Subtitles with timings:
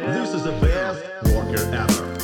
[0.00, 1.02] This is the best
[1.34, 2.15] worker ever.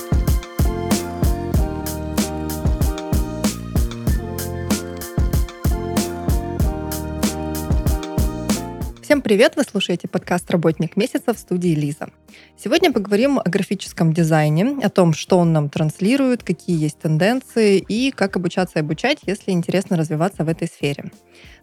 [9.32, 9.56] Привет!
[9.56, 12.10] Вы слушаете подкаст «Работник месяца» в студии Лиза.
[12.54, 18.10] Сегодня поговорим о графическом дизайне, о том, что он нам транслирует, какие есть тенденции и
[18.10, 21.10] как обучаться и обучать, если интересно развиваться в этой сфере.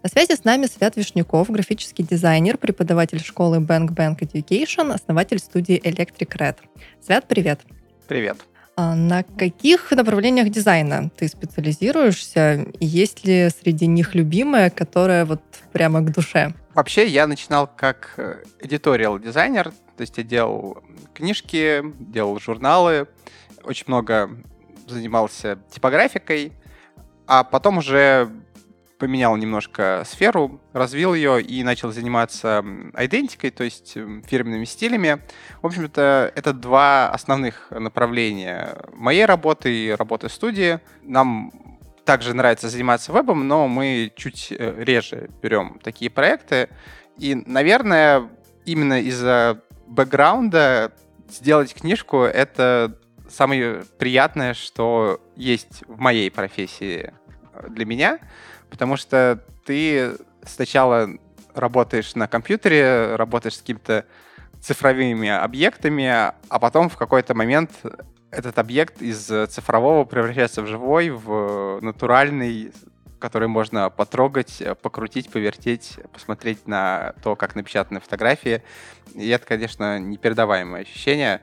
[0.02, 5.79] На связи с нами Свят Вишняков, графический дизайнер, преподаватель школы Bank Bank Education, основатель студии
[5.79, 6.56] Electric Red.
[7.06, 7.60] Свят, привет!
[8.07, 8.38] Привет!
[8.82, 12.65] А на каких направлениях дизайна ты специализируешься?
[12.79, 15.42] Есть ли среди них любимое, которое вот
[15.74, 16.54] прямо к душе?
[16.74, 18.14] Вообще я начинал как
[18.61, 20.82] editorial дизайнер, то есть я делал
[21.14, 23.10] книжки, делал журналы,
[23.65, 24.29] очень много
[24.88, 26.54] занимался типографикой,
[27.27, 28.30] а потом уже
[29.00, 32.64] поменял немножко сферу, развил ее и начал заниматься
[32.98, 33.94] идентикой, то есть
[34.28, 35.22] фирменными стилями.
[35.62, 40.80] В общем-то, это два основных направления моей работы и работы студии.
[41.02, 41.52] Нам
[42.03, 46.69] также нравится заниматься вебом, но мы чуть э, реже берем такие проекты.
[47.17, 48.30] И, наверное,
[48.66, 50.91] именно из-за бэкграунда
[51.30, 57.13] сделать книжку— это самое приятное, что есть в моей профессии
[57.69, 58.19] для меня—
[58.70, 61.09] потому что ты сначала
[61.53, 64.06] работаешь на компьютере, работаешь с какими-то
[64.62, 67.72] цифровыми объектами, а потом в какой-то момент
[68.31, 72.72] этот объект из цифрового превращается в живой, в натуральный,
[73.20, 78.64] который можно потрогать, покрутить, повертеть, посмотреть на то, как напечатаны фотографии.
[79.16, 81.42] И это, конечно, непередаваемое ощущение.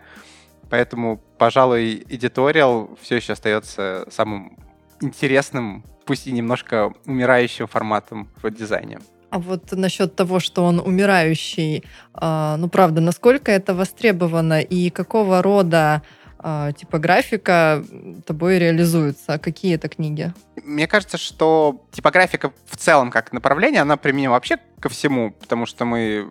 [0.71, 4.59] Поэтому, пожалуй, эдиториал все еще остается самым
[5.01, 8.99] интересным пусть и немножко умирающим форматом в дизайне.
[9.31, 15.43] А вот насчет того, что он умирающий, а, ну правда, насколько это востребовано и какого
[15.43, 16.03] рода
[16.39, 17.85] а, типографика
[18.25, 19.39] тобой реализуется?
[19.39, 20.33] Какие это книги?
[20.64, 25.85] Мне кажется, что типографика в целом как направление, она применима вообще ко всему, потому что
[25.85, 26.29] мы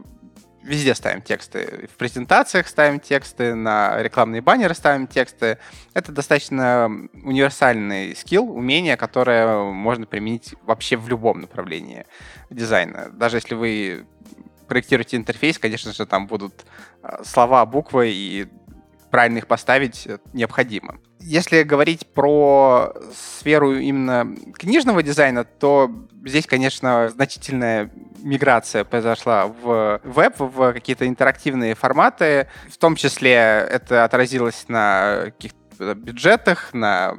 [0.65, 1.87] везде ставим тексты.
[1.91, 5.59] В презентациях ставим тексты, на рекламные баннеры ставим тексты.
[5.93, 12.05] Это достаточно универсальный скилл, умение, которое можно применить вообще в любом направлении
[12.49, 13.09] дизайна.
[13.11, 14.05] Даже если вы
[14.67, 16.65] проектируете интерфейс, конечно же, там будут
[17.03, 18.47] а, слова, буквы, и
[19.11, 20.97] правильно их поставить необходимо.
[21.19, 25.89] Если говорить про сферу именно книжного дизайна, то
[26.23, 27.89] здесь, конечно, значительная
[28.19, 32.47] миграция произошла в веб, в какие-то интерактивные форматы.
[32.69, 37.17] В том числе это отразилось на каких-то бюджетах, на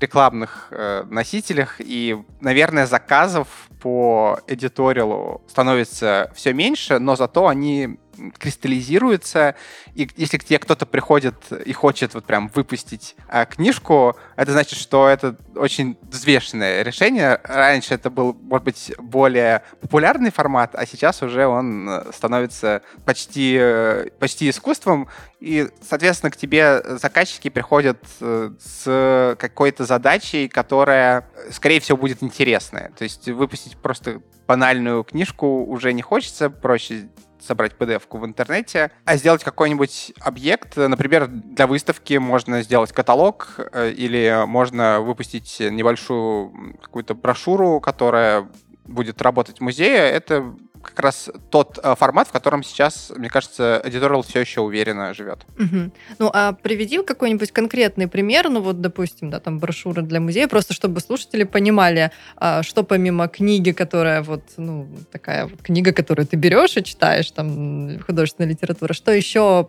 [0.00, 3.48] рекламных э, носителях, и, наверное, заказов
[3.80, 7.98] по эдиториалу становится все меньше, но зато они
[8.38, 9.54] кристаллизируется,
[9.94, 14.78] и если к тебе кто-то приходит и хочет вот прям выпустить а, книжку, это значит,
[14.78, 17.40] что это очень взвешенное решение.
[17.44, 23.56] Раньше это был, может быть, более популярный формат, а сейчас уже он э, становится почти,
[23.58, 25.08] э, почти искусством,
[25.40, 32.92] и, соответственно, к тебе заказчики приходят э, с какой-то задачей, которая, скорее всего, будет интересная.
[32.98, 37.08] То есть выпустить просто банальную книжку уже не хочется, проще
[37.40, 43.92] собрать PDF-ку в интернете, а сделать какой-нибудь объект, например, для выставки можно сделать каталог э,
[43.92, 48.48] или можно выпустить небольшую какую-то брошюру, которая
[48.84, 49.96] будет работать в музее.
[49.96, 50.54] Это
[50.86, 55.44] как раз тот э, формат, в котором сейчас, мне кажется, editorial все еще уверенно живет.
[55.58, 55.90] Угу.
[56.18, 60.74] Ну, а приведи какой-нибудь конкретный пример, ну вот, допустим, да, там брошюры для музея, просто
[60.74, 66.36] чтобы слушатели понимали, а, что помимо книги, которая вот, ну, такая вот книга, которую ты
[66.36, 69.68] берешь и читаешь, там, художественная литература, что еще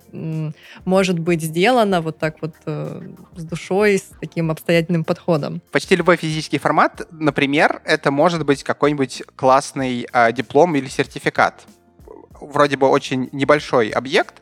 [0.85, 3.01] может быть сделано вот так вот э,
[3.35, 5.61] с душой, с таким обстоятельным подходом?
[5.72, 11.66] Почти любой физический формат, например, это может быть какой-нибудь классный э, диплом или сертификат сертификат.
[12.40, 14.41] Вроде бы очень небольшой объект,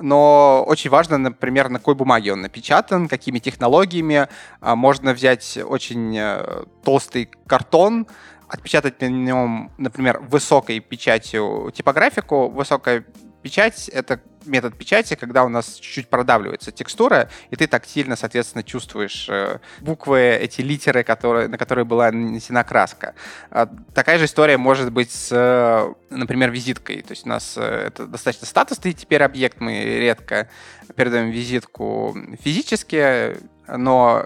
[0.00, 4.28] но очень важно, например, на какой бумаге он напечатан, какими технологиями.
[4.60, 8.06] А, можно взять очень э, толстый картон,
[8.48, 12.48] отпечатать на нем, например, высокой печатью типографику.
[12.48, 13.04] Высокая
[13.42, 19.28] печать— это метод печати, когда у нас чуть-чуть продавливается текстура, и ты тактильно, соответственно, чувствуешь
[19.28, 23.14] э, буквы, эти литеры, которые, на которые была нанесена краска.
[23.50, 27.02] А, такая же история может быть с, например, визиткой.
[27.02, 30.48] То есть у нас э, это достаточно статусный теперь объект, мы редко
[30.96, 33.36] передаем визитку физически,
[33.68, 34.24] но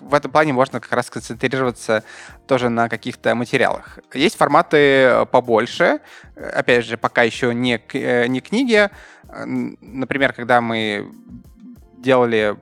[0.00, 2.04] в этом плане можно как раз концентрироваться
[2.46, 3.98] тоже на каких-то материалах.
[4.12, 6.00] Есть форматы побольше,
[6.34, 7.80] опять же, пока еще не,
[8.28, 8.90] не книги.
[9.80, 11.10] Например, когда мы
[11.98, 12.56] делали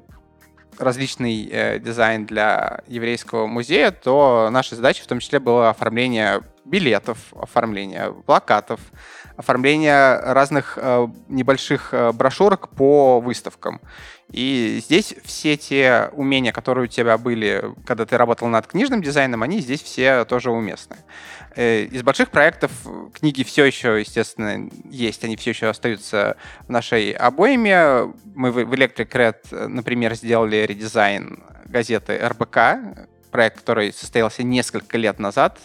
[0.79, 7.19] различный э, дизайн для еврейского музея, то наша задача в том числе была оформление билетов,
[7.35, 8.81] оформление плакатов,
[9.37, 13.81] оформление разных э, небольших э, брошюрок по выставкам.
[14.31, 19.43] И здесь все те умения, которые у тебя были, когда ты работал над книжным дизайном,
[19.43, 20.97] они здесь все тоже уместны.
[21.57, 22.71] Э, из больших проектов
[23.13, 26.37] книги все еще, естественно, есть, они все еще остаются
[26.67, 28.13] в нашей обойме.
[28.35, 32.59] Мы в Electric Red, например, сделали редизайн газеты РБК,
[33.31, 35.59] проект, который состоялся несколько лет назад,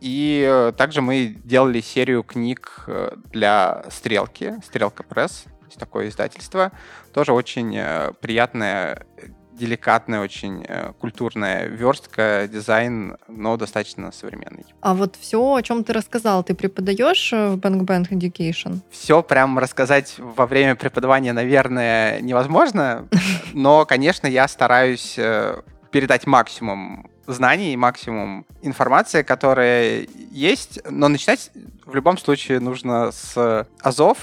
[0.00, 6.72] и также мы делали серию книг э, для Стрелки, Стрелка Пресс, есть такое издательство.
[7.12, 9.06] Тоже очень э, приятная,
[9.52, 10.66] деликатная, очень
[10.98, 14.64] культурная верстка, дизайн, но достаточно современный.
[14.80, 18.80] А вот все, о чем ты рассказал, ты преподаешь в Bank Bank Education?
[18.90, 23.08] Все прям рассказать во время преподавания, наверное, невозможно,
[23.54, 25.16] но, конечно, я стараюсь
[25.92, 31.50] передать максимум знаний, максимум информации, которая есть, но начинать
[31.84, 34.18] в любом случае нужно с азов,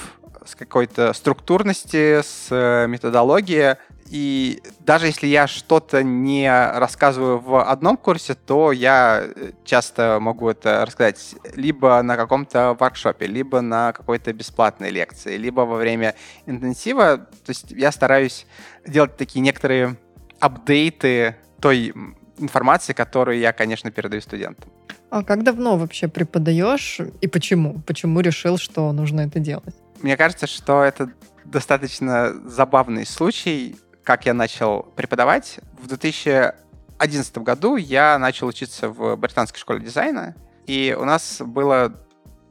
[0.46, 2.50] с какой-то структурности, с
[2.88, 3.78] методологии.
[4.08, 9.24] И даже если я что-то не рассказываю в одном курсе, то я
[9.64, 15.78] часто могу это рассказать либо на каком-то воркшопе, либо на какой-то бесплатной лекции, либо во
[15.78, 16.16] время
[16.46, 17.20] интенсива.
[17.20, 18.46] То есть я стараюсь
[18.86, 19.96] делать такие некоторые
[20.42, 21.94] апдейты той
[22.42, 24.72] информации, которую я, конечно, передаю студентам.
[25.10, 27.82] А как давно вообще преподаешь и почему?
[27.86, 29.76] Почему решил, что нужно это делать?
[30.02, 31.12] Мне кажется, что это
[31.46, 35.60] достаточно забавный случай, как я начал преподавать.
[35.82, 40.36] В 2011 году я начал учиться в британской школе дизайна,
[40.66, 41.94] и у нас было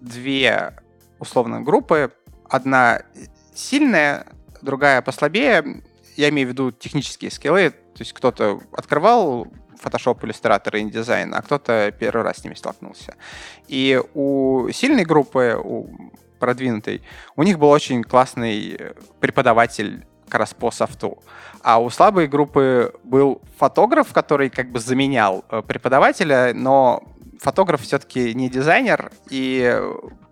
[0.00, 0.74] две
[1.18, 2.12] условно группы.
[2.48, 3.02] Одна
[3.54, 4.26] сильная,
[4.62, 5.82] другая послабее.
[6.16, 9.46] Я имею в виду технические скиллы, то есть кто-то открывал
[9.82, 13.14] Photoshop, Illustrator и InDesign, а кто-то первый раз с ними столкнулся.
[13.68, 15.88] И у сильной группы, у
[16.38, 17.02] продвинутой,
[17.36, 18.78] у них был очень классный
[19.20, 21.22] преподаватель как раз по софту.
[21.62, 27.02] А у слабой группы был фотограф, который как бы заменял э, преподавателя, но
[27.40, 29.80] фотограф все-таки не дизайнер, и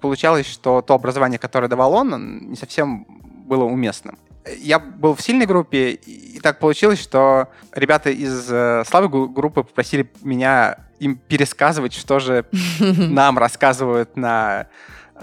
[0.01, 3.07] получалось, что то образование, которое давал он, не совсем
[3.47, 4.19] было уместным
[4.59, 10.11] я был в сильной группе, и так получилось, что ребята из э, слабой группы попросили
[10.23, 12.45] меня им пересказывать, что же
[12.79, 14.69] нам рассказывают на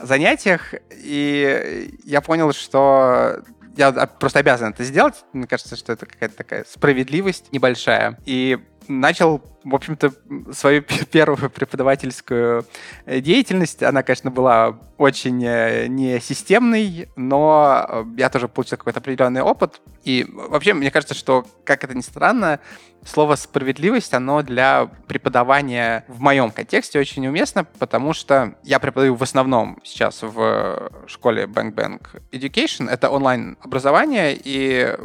[0.02, 3.44] занятиях, и я понял, что
[3.78, 5.26] я просто обязан это сделать.
[5.34, 8.18] Мне кажется, что это какая-то такая справедливость небольшая.
[8.26, 10.14] И начал, в общем-то,
[10.52, 12.66] свою первую преподавательскую
[13.06, 13.84] э, деятельность.
[13.84, 19.82] Она, конечно, была очень э, не системной, но э, я тоже получил какой-то определенный опыт.
[20.04, 22.60] И вообще, мне кажется, что, как это ни странно,
[23.06, 29.24] слово «справедливость», оно для преподавания в моем контексте очень уместно, потому что я преподаю в
[29.24, 32.02] основном сейчас в школе Bank Bank
[32.32, 32.90] Education.
[32.90, 34.96] Это онлайн-образование, и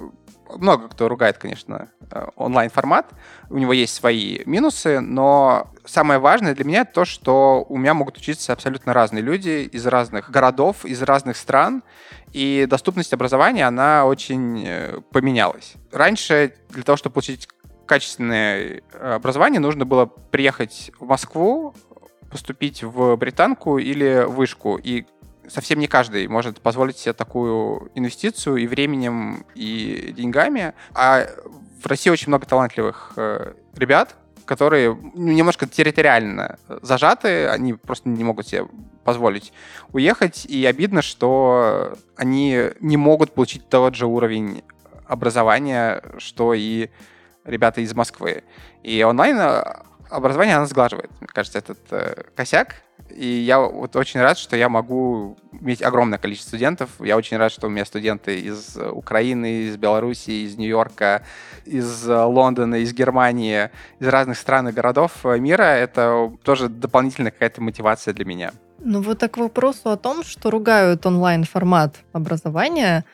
[0.58, 3.10] много кто ругает, конечно, э, онлайн-формат.
[3.48, 8.18] У него есть свои минусы, но самое важное для меня то, что у меня могут
[8.18, 11.82] учиться абсолютно разные люди из разных городов, из разных стран,
[12.32, 15.74] и доступность образования, она очень э, поменялась.
[15.92, 17.48] Раньше для того, чтобы получить
[17.86, 21.74] качественное э, образование, нужно было приехать в Москву,
[22.30, 24.76] поступить в британку или вышку.
[24.76, 25.06] И
[25.50, 30.74] совсем не каждый может позволить себе такую инвестицию и временем, и деньгами.
[30.94, 31.26] А
[31.82, 38.24] в России очень много талантливых э, ребят, которые ну, немножко территориально зажаты, они просто не
[38.24, 38.66] могут себе
[39.04, 39.52] позволить
[39.92, 44.62] уехать, и обидно, что они не могут получить тот же уровень
[45.06, 46.90] образования, что и
[47.44, 48.44] ребята из Москвы.
[48.82, 49.38] И онлайн
[50.10, 52.82] образование, оно сглаживает, мне кажется, этот э, косяк,
[53.14, 56.90] и я вот очень рад, что я могу иметь огромное количество студентов.
[57.00, 61.22] Я очень рад, что у меня студенты из Украины, из Беларуси, из Нью-Йорка,
[61.64, 65.64] из Лондона, из Германии, из разных стран и городов мира.
[65.64, 68.52] Это тоже дополнительная какая-то мотивация для меня.
[68.82, 73.04] Ну вот так к вопросу о том, что ругают онлайн-формат образования,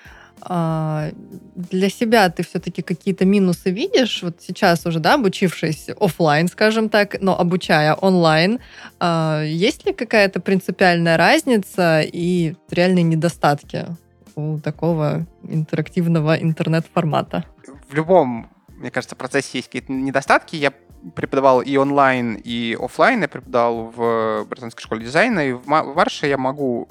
[0.42, 4.22] для себя ты все-таки какие-то минусы видишь?
[4.22, 8.60] Вот сейчас уже, да, обучившись офлайн, скажем так, но обучая онлайн,
[9.00, 13.86] а, есть ли какая-то принципиальная разница и реальные недостатки
[14.34, 17.44] у такого интерактивного интернет-формата?
[17.88, 20.56] В любом мне кажется, процессе есть какие-то недостатки.
[20.56, 20.72] Я
[21.14, 23.22] преподавал и онлайн, и офлайн.
[23.22, 26.88] Я преподавал в британской школе дизайна, и в Марше я могу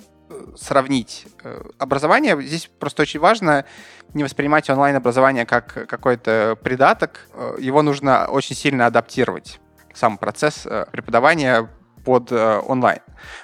[0.58, 2.42] сравнить э, образование.
[2.42, 3.66] Здесь просто очень важно
[4.14, 7.28] не воспринимать онлайн-образование как какой-то придаток.
[7.34, 9.60] Э, его нужно очень сильно адаптировать.
[9.94, 11.70] Сам процесс преподавания
[12.04, 13.00] под онлайн.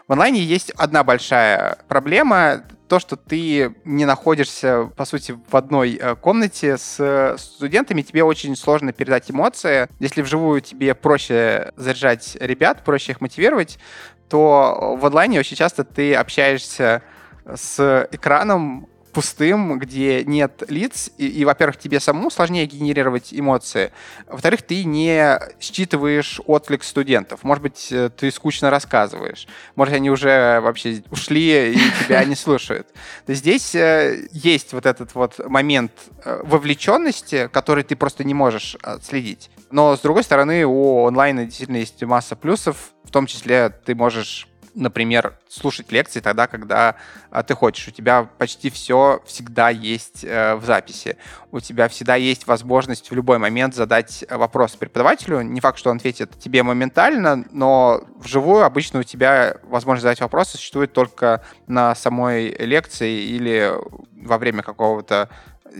[0.07, 5.93] В онлайне есть одна большая проблема то, что ты не находишься, по сути, в одной
[5.93, 9.87] э, комнате с студентами, тебе очень сложно передать эмоции.
[9.99, 13.79] Если вживую тебе проще заряжать ребят, проще их мотивировать,
[14.27, 17.01] то в онлайне очень часто ты общаешься
[17.45, 23.91] с экраном, пустым, где нет лиц, и, и во-первых, тебе самому сложнее генерировать эмоции,
[24.27, 27.43] во-вторых, ты не считываешь отклик студентов.
[27.43, 32.87] Может быть, э, ты скучно рассказываешь, может, они уже вообще ушли и тебя не слушают.
[33.25, 35.91] То здесь э, есть вот этот вот момент
[36.23, 39.49] э, вовлеченности, который ты просто не можешь отследить.
[39.71, 44.47] Но, с другой стороны, у онлайна действительно есть масса плюсов, в том числе ты можешь
[44.73, 46.95] например, слушать лекции тогда, когда
[47.29, 47.87] а, ты хочешь.
[47.87, 51.17] У тебя почти все всегда есть э, в записи.
[51.51, 55.41] У тебя всегда есть возможность в любой момент задать вопрос преподавателю.
[55.41, 60.49] Не факт, что он ответит тебе моментально, но вживую обычно у тебя возможность задать вопрос
[60.49, 63.71] существует только на самой лекции или
[64.13, 65.29] во время какого-то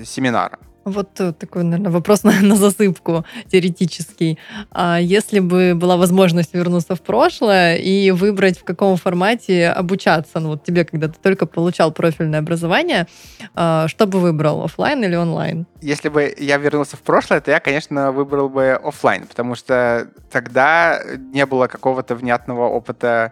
[0.03, 0.59] семинара.
[0.83, 4.39] Вот э, такой, наверное, вопрос на, на засыпку теоретический.
[4.71, 10.49] А если бы была возможность вернуться в прошлое и выбрать, в каком формате обучаться, ну
[10.49, 13.07] вот тебе, когда ты только получал профильное образование,
[13.53, 15.67] а, что бы выбрал, офлайн или онлайн?
[15.81, 21.01] Если бы я вернулся в прошлое, то я, конечно, выбрал бы офлайн, потому что тогда
[21.33, 23.31] не было какого-то внятного опыта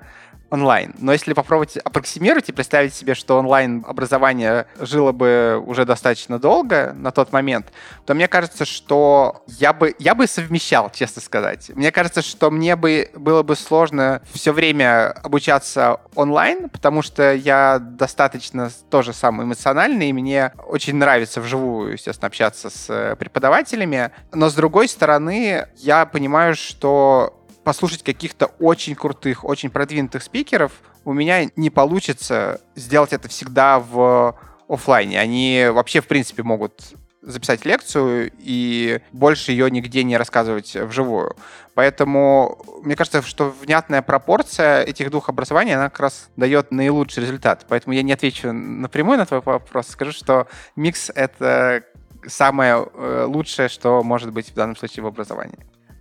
[0.50, 0.94] онлайн.
[1.00, 7.12] Но если попробовать аппроксимировать и представить себе, что онлайн-образование жило бы уже достаточно долго на
[7.12, 7.72] тот момент,
[8.06, 11.70] то мне кажется, что я бы, я бы совмещал, честно сказать.
[11.76, 17.80] Мне кажется, что мне бы было бы сложно все время обучаться онлайн, потому что я
[17.80, 24.12] достаточно тоже сам эмоциональный, и мне очень нравится вживую, естественно, общаться с преподавателями.
[24.32, 30.72] Но с другой стороны, я понимаю, что послушать каких-то очень крутых, очень продвинутых спикеров,
[31.06, 34.38] у меня не получится сделать это всегда в
[34.68, 35.20] офлайне.
[35.20, 41.36] Они вообще, в принципе, могут записать лекцию и больше ее нигде не рассказывать вживую.
[41.74, 47.66] Поэтому мне кажется, что внятная пропорция этих двух образований, она как раз дает наилучший результат.
[47.68, 49.88] Поэтому я не отвечу напрямую на твой вопрос.
[49.88, 51.84] Скажу, что микс— это
[52.26, 55.60] самое э, лучшее, что может быть в данном случае в образовании.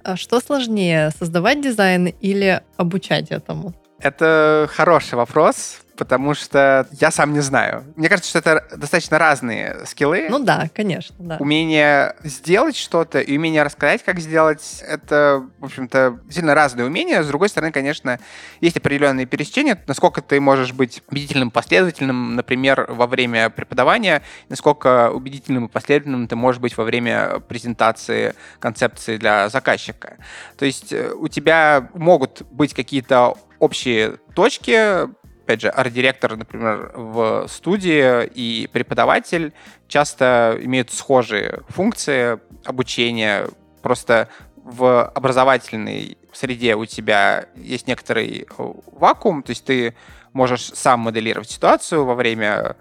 [0.09, 3.75] А что сложнее, создавать дизайн или обучать этому?
[4.01, 7.85] Это хороший вопрос потому что я сам не знаю.
[7.97, 10.29] Мне кажется, что это достаточно разные скиллы.
[10.31, 11.37] Ну да, конечно, да.
[11.41, 17.23] Умение сделать что-то и умение рассказать, как сделать, это, в общем-то, сильно разные умения.
[17.23, 18.21] С другой стороны, конечно,
[18.61, 19.83] есть определенные пересечения.
[19.89, 26.37] Насколько ты можешь быть убедительным, последовательным, например, во время преподавания, насколько убедительным и последовательным ты
[26.37, 30.19] можешь быть во время презентации концепции для заказчика.
[30.57, 35.09] То есть э, у тебя могут быть какие-то общие точки,
[35.49, 39.55] опять же, арт-директор, например, в студии и преподаватель
[39.89, 43.49] часто имеют схожие функции обучения.
[43.81, 49.95] Просто в образовательной среде у тебя есть некоторый вакуум, то есть ты
[50.35, 52.77] можешь сам моделировать ситуацию во время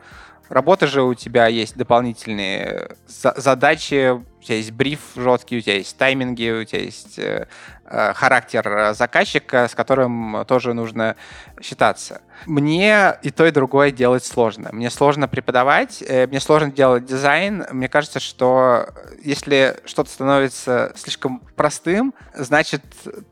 [0.49, 5.97] работы же у тебя есть дополнительные задачи, у тебя есть бриф жесткий, у тебя есть
[5.97, 7.47] тайминги, у тебя есть э,
[7.89, 11.15] Э, характер заказчика, с которым тоже нужно
[11.61, 12.21] считаться.
[12.45, 14.69] Мне и то, и другое делать сложно.
[14.73, 17.65] Мне сложно преподавать, э, мне сложно делать дизайн.
[17.71, 18.89] Мне кажется, что
[19.23, 22.83] если что-то становится слишком простым, значит,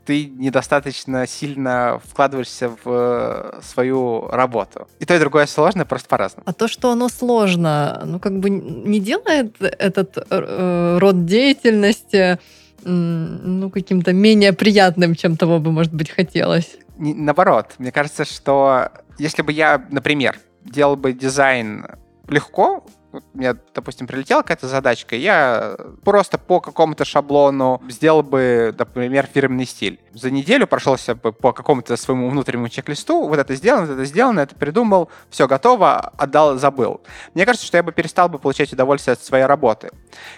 [0.05, 4.87] ты недостаточно сильно вкладываешься в свою работу.
[4.99, 6.43] И то, и другое сложно, просто по-разному.
[6.45, 12.39] А то, что оно сложно, ну, как бы не делает этот э, род деятельности
[12.83, 16.77] ну, каким-то менее приятным, чем того бы, может быть, хотелось.
[16.97, 21.85] Наоборот, мне кажется, что если бы я, например, делал бы дизайн
[22.27, 22.85] легко,
[23.33, 29.99] мне, допустим, прилетела какая-то задачка, я просто по какому-то шаблону сделал бы, например, фирменный стиль.
[30.13, 34.55] За неделю прошелся бы по какому-то своему внутреннему чек-листу, вот это сделано, это сделано, это
[34.55, 37.01] придумал, все готово, отдал, забыл.
[37.33, 39.91] Мне кажется, что я бы перестал бы получать удовольствие от своей работы.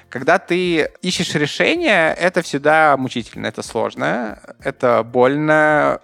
[0.09, 6.01] Когда ты ищешь решение, это всегда мучительно, это сложно, это больно,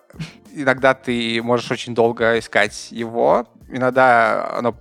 [0.53, 4.75] иногда ты можешь очень долго искать его, иногда оно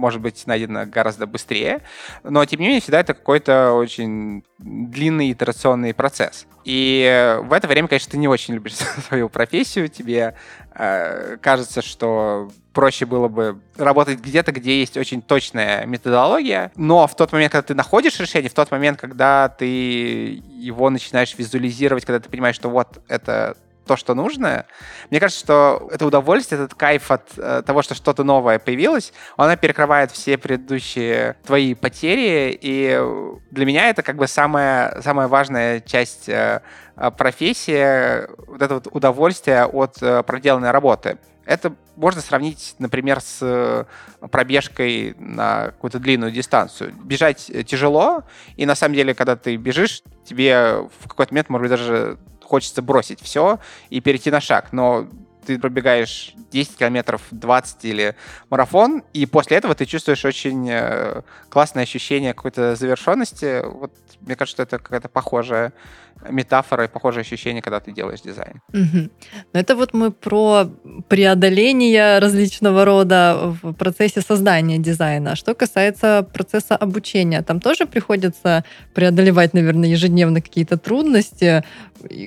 [0.00, 1.82] может быть найдено гораздо быстрее,
[2.24, 6.46] но тем не менее всегда это какой-то очень длинный итерационный процесс.
[6.64, 8.74] И в это время, конечно, ты не очень любишь
[9.08, 10.34] свою профессию, тебе
[10.74, 17.14] э, кажется, что проще было бы работать где-то, где есть очень точная методология, но в
[17.14, 22.20] тот момент, когда ты находишь решение, в тот момент, когда ты его начинаешь визуализировать, когда
[22.20, 23.56] ты понимаешь, что вот это
[23.90, 24.66] то, что нужно.
[25.10, 29.56] Мне кажется, что это удовольствие, этот кайф от э, того, что что-то новое появилось, она
[29.56, 33.00] перекрывает все предыдущие твои потери, и
[33.50, 36.60] для меня это как бы самая, самая важная часть э,
[37.18, 41.18] профессии, вот это вот удовольствие от э, проделанной работы.
[41.44, 43.86] Это можно сравнить, например, с э,
[44.28, 46.92] пробежкой на какую-то длинную дистанцию.
[46.92, 48.22] Бежать тяжело,
[48.56, 52.18] и на самом деле, когда ты бежишь, тебе в какой-то момент, может быть, даже
[52.50, 54.72] хочется бросить все и перейти на шаг.
[54.72, 55.08] Но
[55.46, 58.16] ты пробегаешь 10 километров, 20 или
[58.50, 63.62] марафон, и после этого ты чувствуешь очень э, классное ощущение какой-то завершенности.
[63.64, 65.72] Вот мне кажется, что это какая-то похожая
[66.28, 68.60] метафора и похожее ощущение, когда ты делаешь дизайн.
[68.72, 69.10] Угу.
[69.52, 70.70] Это вот мы про
[71.08, 75.36] преодоление различного рода в процессе создания дизайна.
[75.36, 81.64] Что касается процесса обучения, там тоже приходится преодолевать, наверное, ежедневно какие-то трудности.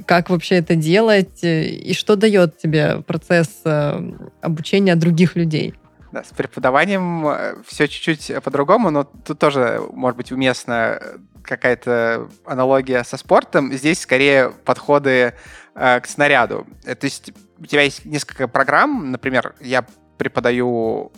[0.06, 1.44] Как вообще это делать?
[1.44, 5.74] И что дает тебе процесс э, обучения других людей?
[6.13, 11.01] Да, с преподаванием э, все чуть-чуть по-другому, но тут тоже может быть уместно
[11.41, 13.74] какая-то аналогия со спортом.
[13.74, 15.34] Здесь скорее подходы
[15.74, 16.67] э, к снаряду.
[16.86, 19.84] Э, то есть у тебя есть несколько программ, например, я
[20.20, 21.12] преподаю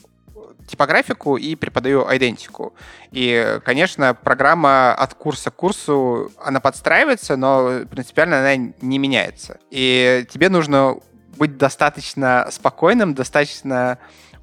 [0.66, 2.74] типографику и преподаю идентику.
[3.12, 9.60] И, конечно, программа от курса к курсу, она подстраивается, но принципиально она не меняется.
[9.72, 10.96] И тебе нужно
[11.38, 14.00] быть достаточно спокойным, достаточно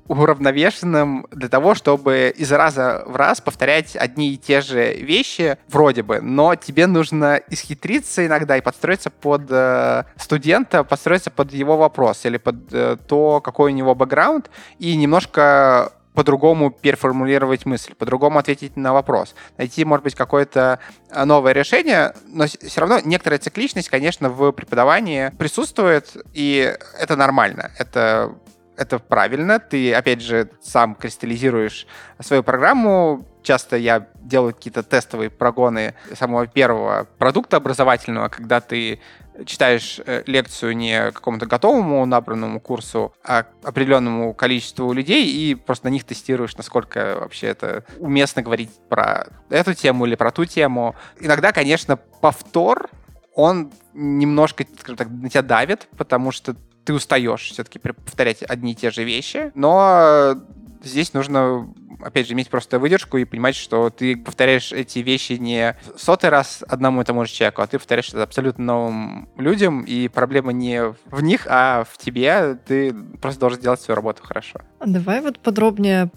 [0.09, 6.03] уравновешенным для того, чтобы из раза в раз повторять одни и те же вещи, вроде
[6.03, 12.25] бы, но тебе нужно исхитриться иногда и подстроиться под э, студента, подстроиться под его вопрос
[12.25, 18.77] или под э, то, какой у него бэкграунд, и немножко по-другому переформулировать мысль, по-другому ответить
[18.77, 20.79] на вопрос, найти, может быть, какое-то
[21.11, 27.71] э, новое решение, но все равно некоторая цикличность, конечно, в преподавании присутствует, и это нормально.
[27.79, 28.35] Это
[28.77, 29.59] это правильно.
[29.59, 31.87] Ты, опять же, сам кристаллизируешь
[32.21, 33.27] свою программу.
[33.43, 39.01] Часто я делаю какие-то тестовые прогоны самого первого продукта образовательного, когда ты
[39.47, 45.91] читаешь э, лекцию не какому-то готовому набранному курсу, а определенному количеству людей и просто на
[45.91, 50.95] них тестируешь, насколько вообще это уместно говорить про эту тему или про ту тему.
[51.19, 52.91] Иногда, конечно, повтор,
[53.35, 56.55] он немножко, скажем так, на тебя давит, потому что
[56.85, 60.35] ты устаешь все-таки повторять одни и те же вещи, но
[60.83, 61.73] здесь нужно
[62.05, 66.65] опять же, иметь просто выдержку и понимать, что ты повторяешь эти вещи не сотый раз
[66.69, 70.83] одному и тому же человеку, а ты повторяешь это абсолютно новым людям, и проблема не
[70.83, 72.59] в них, а в тебе.
[72.67, 74.61] Ты просто должен делать свою работу хорошо.
[74.85, 76.11] Давай вот подробнее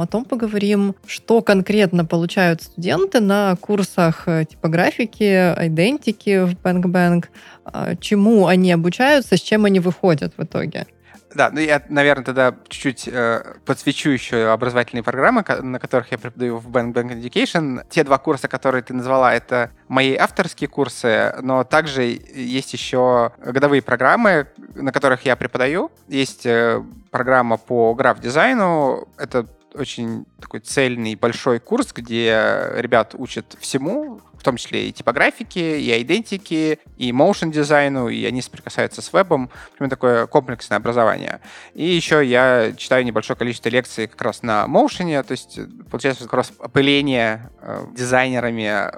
[0.00, 7.24] о том поговорим, что конкретно получают студенты на курсах э, типографики, идентики в Bang Bang,
[7.64, 10.86] а, чему они обучаются, с чем они выходят в итоге.
[11.34, 16.58] Да, ну я, наверное, тогда чуть-чуть э, подсвечу еще образовательные программы, на которых я преподаю
[16.58, 17.84] в Bank Bank Education.
[17.90, 23.82] Те два курса, которые ты назвала, это мои авторские курсы, но также есть еще годовые
[23.82, 25.90] программы, на которых я преподаю.
[26.06, 29.08] Есть э, программа по граф-дизайну.
[29.18, 35.58] Это очень такой цельный большой курс, где ребят учат всему, в том числе и типографики,
[35.58, 39.48] и идентики, и motion дизайну, и они соприкасаются с вебом.
[39.78, 41.40] Прямо такое комплексное образование.
[41.72, 45.58] И еще я читаю небольшое количество лекций как раз на motion, то есть
[45.90, 48.92] получается как раз опыление э, дизайнерами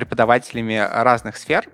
[0.00, 1.68] преподавателями разных сфер.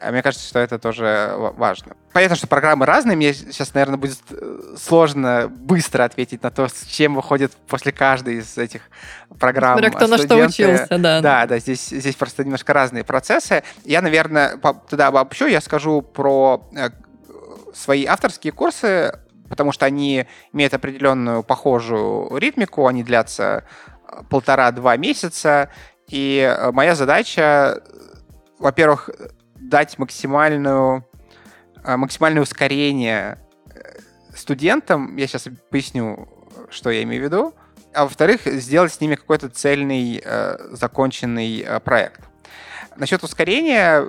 [0.00, 1.96] А мне кажется, что это тоже важно.
[2.12, 3.16] Понятно, что программы разные.
[3.16, 8.36] Мне сейчас, наверное, будет э, сложно быстро ответить на то, с чем выходит после каждой
[8.36, 8.82] из этих
[9.38, 11.20] программ Смотря кто на что учился, да.
[11.20, 13.62] Да, да, здесь, здесь просто немножко разные процессы.
[13.84, 16.90] Я, наверное, туда обобщу, я скажу про э,
[17.74, 23.64] свои авторские курсы, потому что они имеют определенную похожую ритмику, они длятся
[24.06, 25.70] э, полтора-два месяца,
[26.08, 27.82] и э, моя задача,
[28.58, 29.10] во-первых,
[29.56, 31.06] дать максимальную,
[31.84, 33.38] э, максимальное ускорение
[33.70, 34.00] э,
[34.34, 35.16] студентам.
[35.16, 36.28] Я сейчас поясню,
[36.70, 37.54] что я имею в виду.
[37.94, 40.22] А во-вторых, сделать с ними какой-то цельный,
[40.72, 42.20] законченный проект.
[42.96, 44.04] Насчет ускорения,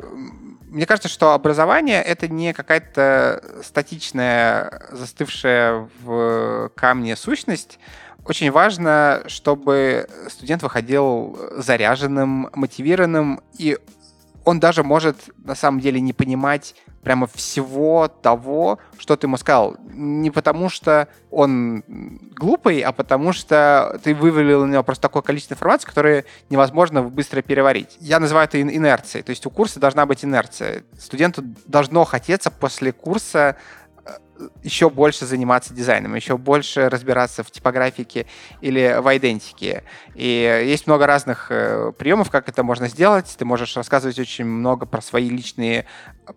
[0.70, 7.80] мне кажется, что образование— это не какая-то статичная, застывшая в камне сущность.
[8.26, 13.78] Очень важно, чтобы студент выходил заряженным, мотивированным, и
[14.46, 19.78] он даже может на самом деле не понимать прямо всего того, что ты ему сказал.
[19.94, 21.84] Не потому, что он
[22.36, 27.42] глупый, а потому, что ты вывалил на него просто такое количество информации, которое невозможно быстро
[27.42, 27.98] переварить.
[28.00, 29.24] Я называю это инерцией.
[29.24, 30.84] То есть у курса должна быть инерция.
[31.00, 33.56] Студенту должно хотеться после курса
[34.64, 38.26] еще больше заниматься дизайном, еще больше разбираться в типографике
[38.62, 39.84] или в идентике.
[40.16, 43.36] И есть много разных э, приемов, как это можно сделать.
[43.38, 45.86] Ты можешь рассказывать очень много про свои личные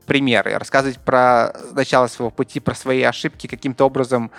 [0.06, 4.30] примеры, рассказывать про начало своего пути, про свои ошибки, каким-то образом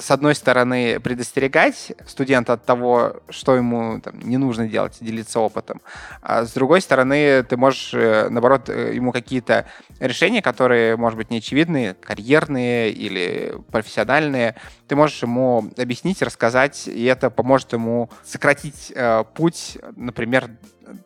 [0.00, 5.80] с одной стороны, предостерегать студента от того, что ему там, не нужно делать, делиться опытом.
[6.22, 9.66] А с другой стороны, ты можешь, э, наоборот, э, ему какие-то
[10.00, 14.56] решения, которые, может быть, неочевидные, карьерные или профессиональные,
[14.88, 20.50] ты можешь ему объяснить, рассказать, и это поможет ему сократить э, путь, например,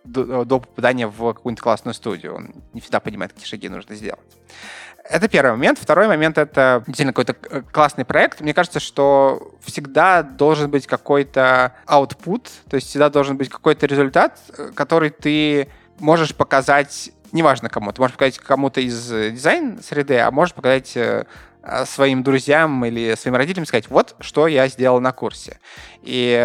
[0.04, 2.34] до, до попадания в какую-нибудь классную студию.
[2.34, 4.20] Он не всегда понимает, какие шаги нужно сделать.
[5.10, 5.78] Это первый момент.
[5.78, 8.40] Второй момент— это действительно какой-то э, классный проект.
[8.40, 14.38] Мне кажется, что всегда должен быть какой-то output, то есть всегда должен быть какой-то результат,
[14.56, 20.30] э, который ты можешь показать, неважно кому, ты можешь показать кому-то из э, дизайн-среды, а
[20.30, 20.96] можешь показать
[21.86, 25.58] своим друзьям или своим родителям сказать, вот что я сделал на курсе.
[26.02, 26.36] И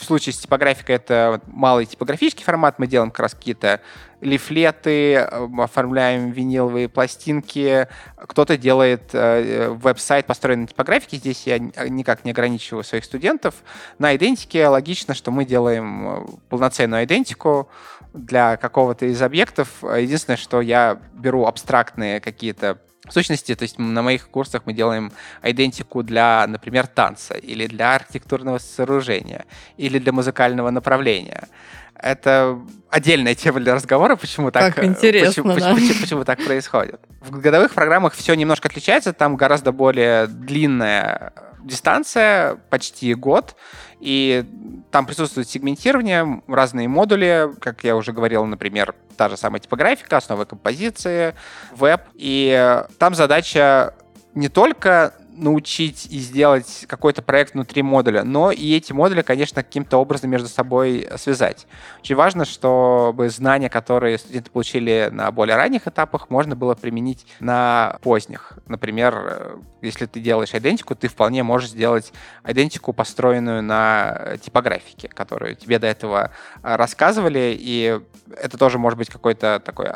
[0.00, 2.78] в случае с типографикой это малый типографический формат.
[2.78, 3.80] Мы делаем как раз какие-то
[4.20, 7.86] лифлеты, оформляем виниловые пластинки.
[8.16, 11.18] Кто-то делает э, веб-сайт, построенный на типографике.
[11.18, 13.56] Здесь я никак не ограничиваю своих студентов.
[13.98, 17.68] На идентике логично, что мы делаем э, полноценную идентику
[18.14, 19.68] для какого-то из объектов.
[19.82, 22.78] Единственное, что я беру абстрактные какие-то
[23.10, 27.96] в сущности, то есть на моих курсах мы делаем идентику для, например, танца или для
[27.96, 29.44] архитектурного сооружения
[29.76, 31.48] или для музыкального направления.
[31.96, 35.54] Это отдельная тема для разговора, почему так, как интересно, почему, да.
[35.54, 37.00] почему, почему, почему так происходит.
[37.20, 43.56] В годовых программах все немножко отличается, там гораздо более длинная дистанция, почти год,
[44.00, 44.44] и
[44.90, 50.46] там присутствует сегментирование, разные модули, как я уже говорил, например, та же самая типографика, основы
[50.46, 51.34] композиции,
[51.72, 52.02] веб.
[52.14, 53.94] И там задача
[54.34, 59.98] не только научить и сделать какой-то проект внутри модуля, но и эти модули, конечно, каким-то
[59.98, 61.66] образом между собой связать.
[62.00, 67.98] Очень важно, чтобы знания, которые студенты получили на более ранних этапах, можно было применить на
[68.02, 68.52] поздних.
[68.66, 72.12] Например, э, если ты делаешь идентику, ты вполне можешь сделать
[72.46, 76.30] идентику, построенную на типографике, которую тебе до этого
[76.62, 78.00] рассказывали, и
[78.36, 79.88] это тоже может быть какой-то такой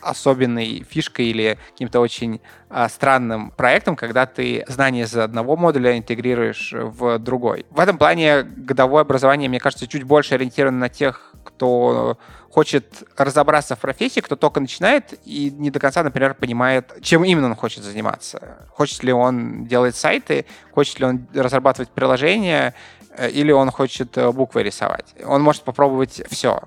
[0.00, 6.72] особенной фишкой или каким-то очень а, странным проектом, когда ты знания из одного модуля интегрируешь
[6.72, 7.64] в другой.
[7.70, 12.18] В этом плане годовое образование, мне кажется, чуть больше ориентировано на тех, кто
[12.50, 17.46] хочет разобраться в профессии, кто только начинает и не до конца, например, понимает, чем именно
[17.46, 18.58] он хочет заниматься.
[18.70, 24.30] Хочет ли он делать сайты, хочет ли он разрабатывать приложения, э, или он хочет э,
[24.32, 25.14] буквы рисовать.
[25.24, 26.60] Он может попробовать все.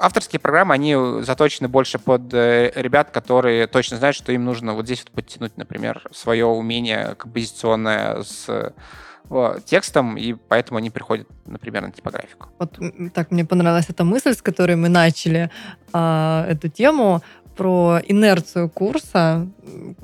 [0.00, 4.86] Авторские программы, они заточены больше под э, ребят, которые точно знают, что им нужно вот
[4.86, 8.72] здесь вот подтянуть, например, свое умение композиционное с
[9.66, 12.48] текстом, и поэтому они приходят, например, на типографику.
[12.58, 12.78] Вот
[13.12, 15.50] так мне понравилась эта мысль, с которой мы начали
[15.92, 17.20] а, эту тему
[17.54, 19.46] про инерцию курса.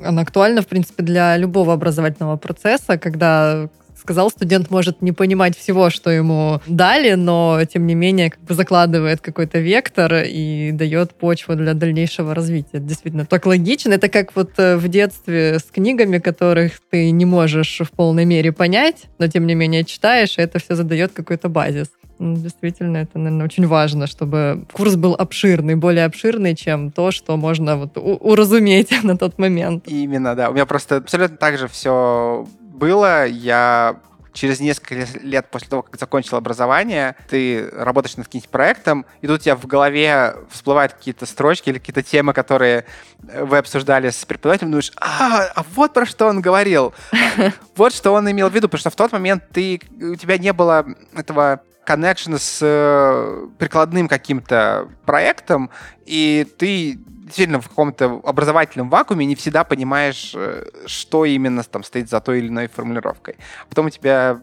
[0.03, 3.71] Она актуальна, в принципе, для любого образовательного процесса, когда
[4.05, 8.55] сказал, студент может не понимать всего, что ему дали, но тем не менее как бы
[8.55, 12.69] закладывает какой-то вектор и дает почву для дальнейшего развития.
[12.75, 13.95] Это действительно так логично.
[13.95, 18.53] Это как вот э, в детстве с книгами, которых ты не можешь в полной мере
[18.53, 21.89] понять, но тем не менее читаешь, и это все задает какой-то базис.
[22.19, 27.37] Ну, действительно, это, наверное, очень важно, чтобы курс был обширный, более обширный, чем то, что
[27.37, 29.89] можно вот уразуметь на тот момент.
[29.89, 30.51] Именно, да.
[30.51, 33.27] У меня просто абсолютно так же все было.
[33.27, 34.01] Я
[34.35, 39.41] через несколько лет после того, как закончил образование, ты работаешь над каким-то проектом, и тут
[39.41, 42.85] у тебя в голове всплывают какие-то строчки или какие-то темы, которые
[43.23, 46.93] вы обсуждали с преподавателем, думаешь, а, а вот про что он говорил,
[47.77, 50.53] вот что он имел в виду, потому что в тот момент ты, у тебя не
[50.53, 50.85] было
[51.17, 55.71] этого коннекшена с э, прикладным каким-то проектом,
[56.07, 62.09] и ты действительно в каком-то образовательном вакууме не всегда понимаешь, э, что именно там стоит
[62.11, 63.37] за той или иной формулировкой.
[63.69, 64.41] Потом у тебя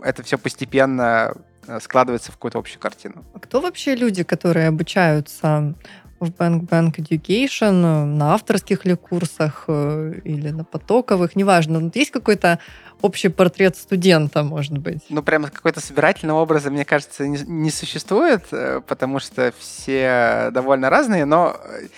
[0.00, 1.34] это все постепенно
[1.66, 3.24] э, складывается в какую-то общую картину.
[3.34, 5.74] А кто вообще люди, которые обучаются
[6.20, 11.80] в Bank Bank Education, на авторских ли курсах э, или на потоковых, неважно.
[11.80, 12.58] Вот есть какой-то
[13.02, 15.02] общий портрет студента, может быть?
[15.08, 20.88] Ну, прямо какой-то собирательного образа, мне кажется, не, не существует, э, потому что все довольно
[20.90, 21.88] разные, но, э,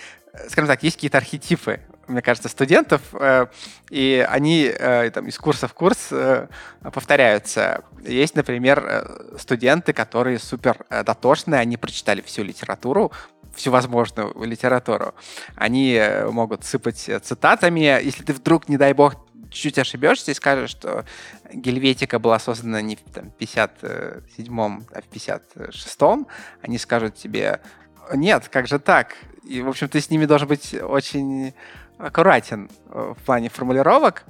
[0.49, 3.47] скажем так, есть какие-то архетипы мне кажется, студентов, э,
[3.89, 6.47] и они э, там, из курса в курс э,
[6.81, 7.83] повторяются.
[8.03, 13.11] Есть, например, студенты, которые супер дотошные, они прочитали всю литературу,
[13.55, 15.15] всю возможную литературу.
[15.55, 17.79] Они могут сыпать цитатами.
[17.79, 19.15] Если ты вдруг, не дай бог,
[19.49, 21.05] чуть-чуть ошибешься и скажешь, что
[21.51, 26.27] Гельветика была создана не в там, 57-м, а в 56-м,
[26.61, 27.61] они скажут тебе,
[28.13, 29.15] нет, как же так?
[29.43, 31.53] И, в общем, ты с ними должен быть очень
[31.97, 34.23] аккуратен э, в плане формулировок.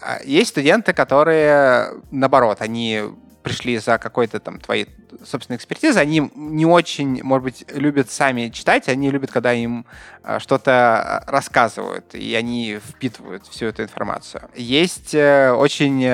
[0.00, 3.02] А, есть студенты, которые, наоборот, они
[3.42, 4.88] пришли за какой-то там твоей
[5.24, 9.86] собственной экспертизой, они не очень, может быть, любят сами читать, они любят, когда им
[10.22, 14.48] э, что-то рассказывают, и они впитывают всю эту информацию.
[14.54, 16.08] Есть э, очень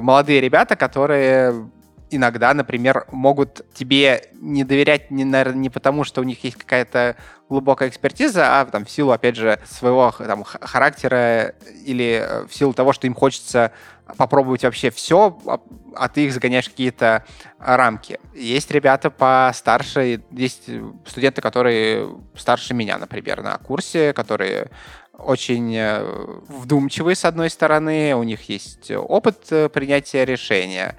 [0.00, 1.68] молодые ребята, которые
[2.10, 7.16] иногда, например, могут тебе не доверять, не, наверное, не потому, что у них есть какая-то
[7.48, 12.72] глубокая экспертиза, а там, в силу, опять же, своего там, характера или э, в силу
[12.72, 13.72] того, что им хочется
[14.16, 15.60] попробовать вообще все, а,
[15.94, 17.24] а ты их загоняешь в какие-то
[17.58, 18.18] рамки.
[18.34, 20.70] Есть ребята постарше, есть
[21.06, 24.70] студенты, которые старше меня, например, на курсе, которые
[25.18, 26.02] очень э,
[26.48, 30.96] вдумчивые, с одной стороны, у них есть опыт э, принятия решения,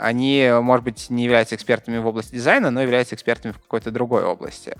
[0.00, 4.24] они, может быть, не являются экспертами в области дизайна, но являются экспертами в какой-то другой
[4.24, 4.76] области.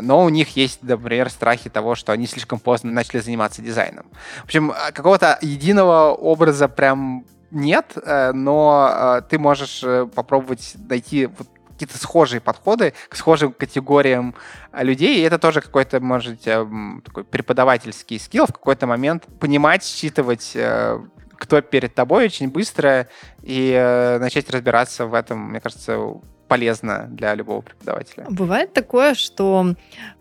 [0.00, 4.06] Но у них есть, например, страхи того, что они слишком поздно начали заниматься дизайном.
[4.40, 10.74] В общем, а, какого-то единого образа прям нет, э, но э, ты можешь э, попробовать
[10.88, 14.34] найти вот какие-то схожие подходы к схожим категориям
[14.72, 20.56] людей, и это тоже какой-то, может, такой преподавательский скилл в какой-то момент понимать, считывать
[21.42, 23.08] кто перед тобой очень быстро
[23.42, 25.98] и э, начать разбираться в этом, мне кажется,
[26.46, 28.26] полезно для любого преподавателя.
[28.30, 29.74] Бывает такое, что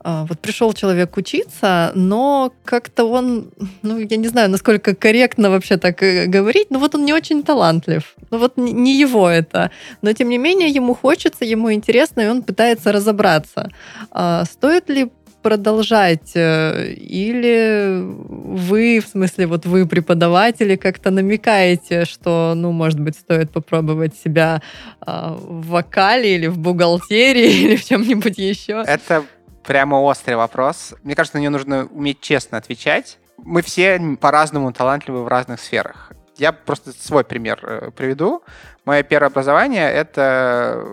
[0.03, 3.51] э, вот пришел человек учиться, но как-то он,
[3.83, 7.43] ну, я не знаю, насколько корректно вообще так э, говорить, но вот он не очень
[7.43, 8.15] талантлив.
[8.31, 9.69] Ну вот не его это.
[10.01, 13.69] Но тем не менее ему хочется, ему интересно, и он пытается разобраться.
[14.09, 16.31] А стоит ли продолжать?
[16.35, 23.51] Э, или вы, в смысле, вот вы, преподаватели, как-то намекаете, что, ну, может быть, стоит
[23.51, 24.61] попробовать себя
[24.99, 28.83] а, в вокале или в бухгалтерии или в чем-нибудь еще?
[28.85, 29.23] Это
[29.63, 30.93] прямо острый вопрос.
[31.03, 33.17] Мне кажется, на нее нужно уметь честно отвечать.
[33.37, 36.11] Мы все по-разному талантливы в разных сферах.
[36.37, 38.43] Я просто свой пример э, приведу.
[38.85, 40.85] Мое первое образование— это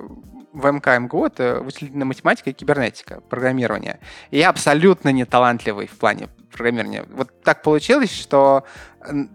[0.59, 4.01] в МКМГУ это вычислительная математика и кибернетика, программирование.
[4.31, 7.05] И я абсолютно не талантливый в плане программирования.
[7.11, 8.65] Вот так получилось, что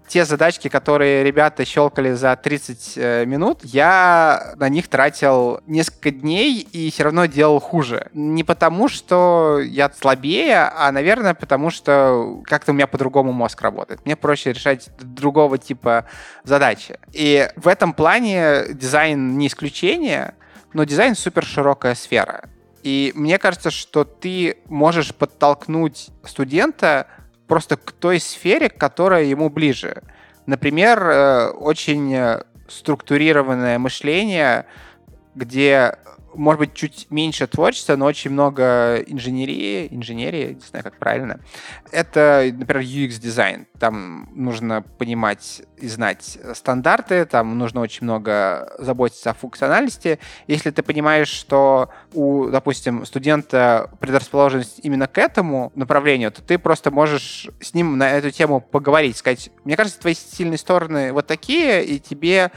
[0.07, 6.59] те задачки, которые ребята щелкали за 30 э, минут, я на них тратил несколько дней
[6.59, 8.09] и все равно делал хуже.
[8.13, 14.05] Не потому, что я слабее, а, наверное, потому что как-то у меня по-другому мозг работает.
[14.05, 16.05] Мне проще решать другого типа
[16.43, 16.99] задачи.
[17.13, 20.35] И в этом плане дизайн не исключение,
[20.73, 22.49] но дизайн супер широкая сфера.
[22.83, 27.07] И мне кажется, что ты можешь подтолкнуть студента
[27.47, 30.03] просто к той сфере, которая ему ближе.
[30.45, 32.15] Например, э, очень
[32.67, 34.65] структурированное мышление,
[35.35, 35.97] где
[36.35, 41.39] может быть, чуть меньше творчества, но очень много инженерии, инженерии, не знаю, как правильно.
[41.91, 43.67] Это, например, UX-дизайн.
[43.79, 50.19] Там нужно понимать и знать стандарты, там нужно очень много заботиться о функциональности.
[50.47, 56.91] Если ты понимаешь, что у, допустим, студента предрасположенность именно к этому направлению, то ты просто
[56.91, 61.85] можешь с ним на эту тему поговорить, сказать, мне кажется, твои сильные стороны вот такие,
[61.85, 62.51] и тебе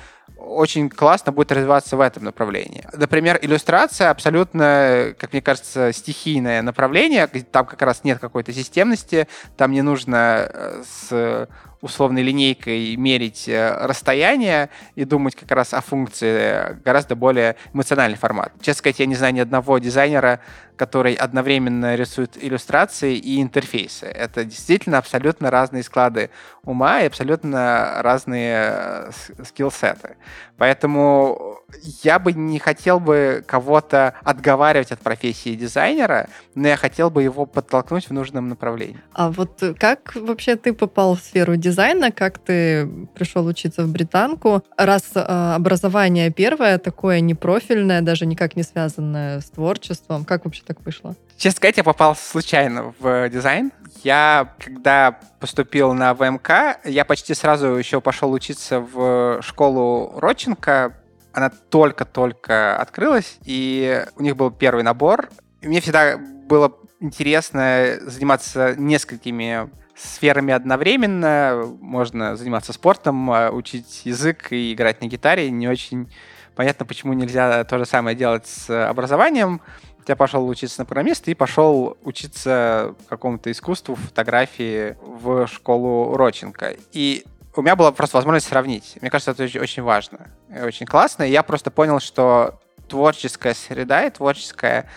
[0.46, 2.85] очень классно будет развиваться в этом направлении.
[2.92, 7.26] Например, иллюстрация абсолютно, как мне кажется, стихийное направление.
[7.26, 11.48] Там как раз нет какой-то системности, там не нужно э, с
[11.80, 18.52] условной линейкой мерить э, расстояние и думать как раз о функции гораздо более эмоциональный формат.
[18.61, 20.40] Честно сказать, я не знаю ни одного дизайнера,
[20.77, 24.07] который одновременно рисует иллюстрации и интерфейсы.
[24.07, 26.31] Это действительно абсолютно разные склады
[26.65, 29.11] ума и абсолютно разные э,
[29.45, 30.17] скиллсеты.
[30.59, 31.59] Поэтому
[32.03, 37.47] я бы не хотел бы кого-то отговаривать от профессии дизайнера, но я хотел бы его
[37.47, 39.01] подтолкнуть в нужном направлении.
[39.12, 42.11] А вот как вообще ты попал в сферу дизайна?
[42.11, 44.62] как ты пришел учиться в британку.
[44.77, 50.85] Раз э, образование первое, такое непрофильное, даже никак не связанное с творчеством, как вообще так
[50.85, 51.16] вышло?
[51.37, 53.72] Честно сказать, я попал случайно в дизайн.
[54.02, 60.96] Я, когда поступил на ВМК, я почти сразу еще пошел учиться в школу Родченко.
[61.33, 65.29] Она только-только открылась, и у них был первый набор.
[65.61, 71.64] И мне всегда было интересно заниматься несколькими сферами одновременно.
[71.81, 75.50] Можно заниматься спортом, а, учить язык и играть на гитаре.
[75.50, 76.12] Не очень
[76.55, 79.61] понятно, почему нельзя то же самое делать с образованием.
[80.07, 86.77] Я пошел учиться на программиста и пошел учиться какому-то искусству, фотографии в школу Роченко.
[86.92, 88.99] И у меня была просто возможность сравнить.
[89.01, 90.29] Мне кажется, это очень, очень важно
[90.64, 91.25] очень классно.
[91.25, 94.88] И я просто понял, что творческая среда и творческая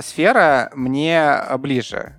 [0.00, 2.16] сфера мне ближе.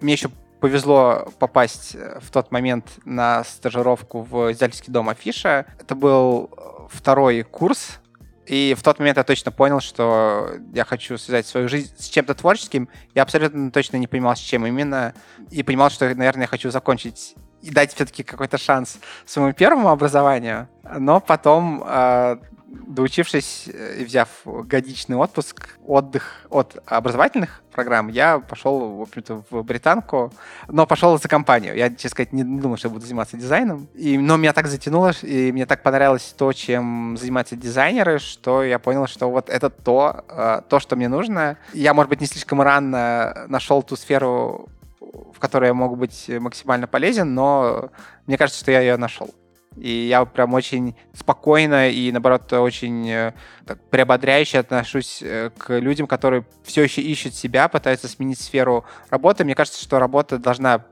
[0.00, 5.66] Мне еще повезло попасть в тот момент на стажировку в издательский дом Афиша.
[5.80, 6.50] Это был
[6.90, 7.98] второй курс,
[8.46, 12.34] и в тот момент я точно понял, что я хочу связать свою жизнь с чем-то
[12.34, 12.88] творческим.
[13.14, 15.14] Я абсолютно точно не понимал, с чем именно.
[15.50, 20.68] И понимал, что, наверное, я хочу закончить и дать все-таки какой-то шанс своему первому образованию.
[20.98, 28.96] Но потом э, доучившись э, и взяв годичный отпуск, отдых от образовательных программ, я пошел,
[28.96, 30.32] в общем-то, в британку,
[30.68, 31.74] но пошел за компанию.
[31.76, 33.88] Я, честно сказать, не, думал, что буду заниматься дизайном.
[33.94, 38.78] И, но меня так затянуло, и мне так понравилось то, чем занимаются дизайнеры, что я
[38.78, 41.56] понял, что вот это то, э, то, что мне нужно.
[41.72, 44.68] Я, может быть, не слишком рано нашел ту сферу,
[45.00, 47.90] в которой я могу быть максимально полезен, но
[48.26, 49.30] мне кажется, что я ее нашел.
[49.76, 53.32] И я прям очень спокойно и, наоборот, очень э,
[53.66, 59.44] так, приободряюще отношусь э, к людям, которые все еще ищут себя, пытаются сменить сферу работы.
[59.44, 60.84] Мне кажется, что работа должна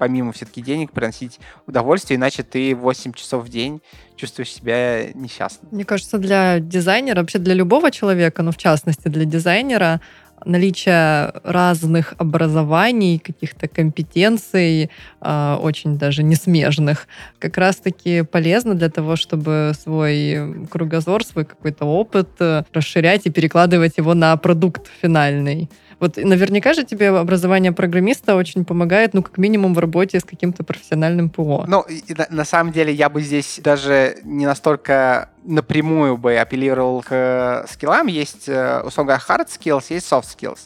[0.00, 3.82] помимо все-таки денег приносить удовольствие, иначе ты 8 часов в день
[4.16, 5.68] чувствуешь себя несчастным.
[5.70, 10.00] Мне кажется, для дизайнера, вообще для любого человека, но в частности для дизайнера,
[10.44, 17.06] наличие разных образований, каких-то компетенций, э, очень даже несмежных,
[17.38, 23.98] как раз-таки полезно для того, чтобы свой кругозор, свой какой-то опыт э, расширять и перекладывать
[23.98, 25.68] его на продукт финальный.
[26.00, 30.64] Вот наверняка же тебе образование программиста очень помогает, ну, как минимум в работе с каким-то
[30.64, 31.64] профессиональным ПО.
[31.68, 37.02] Ну, и, на, на самом деле я бы здесь даже не настолько напрямую бы апеллировал
[37.02, 38.06] к э, скиллам.
[38.06, 40.60] Есть, э, условно говоря, hard skills, есть soft skills.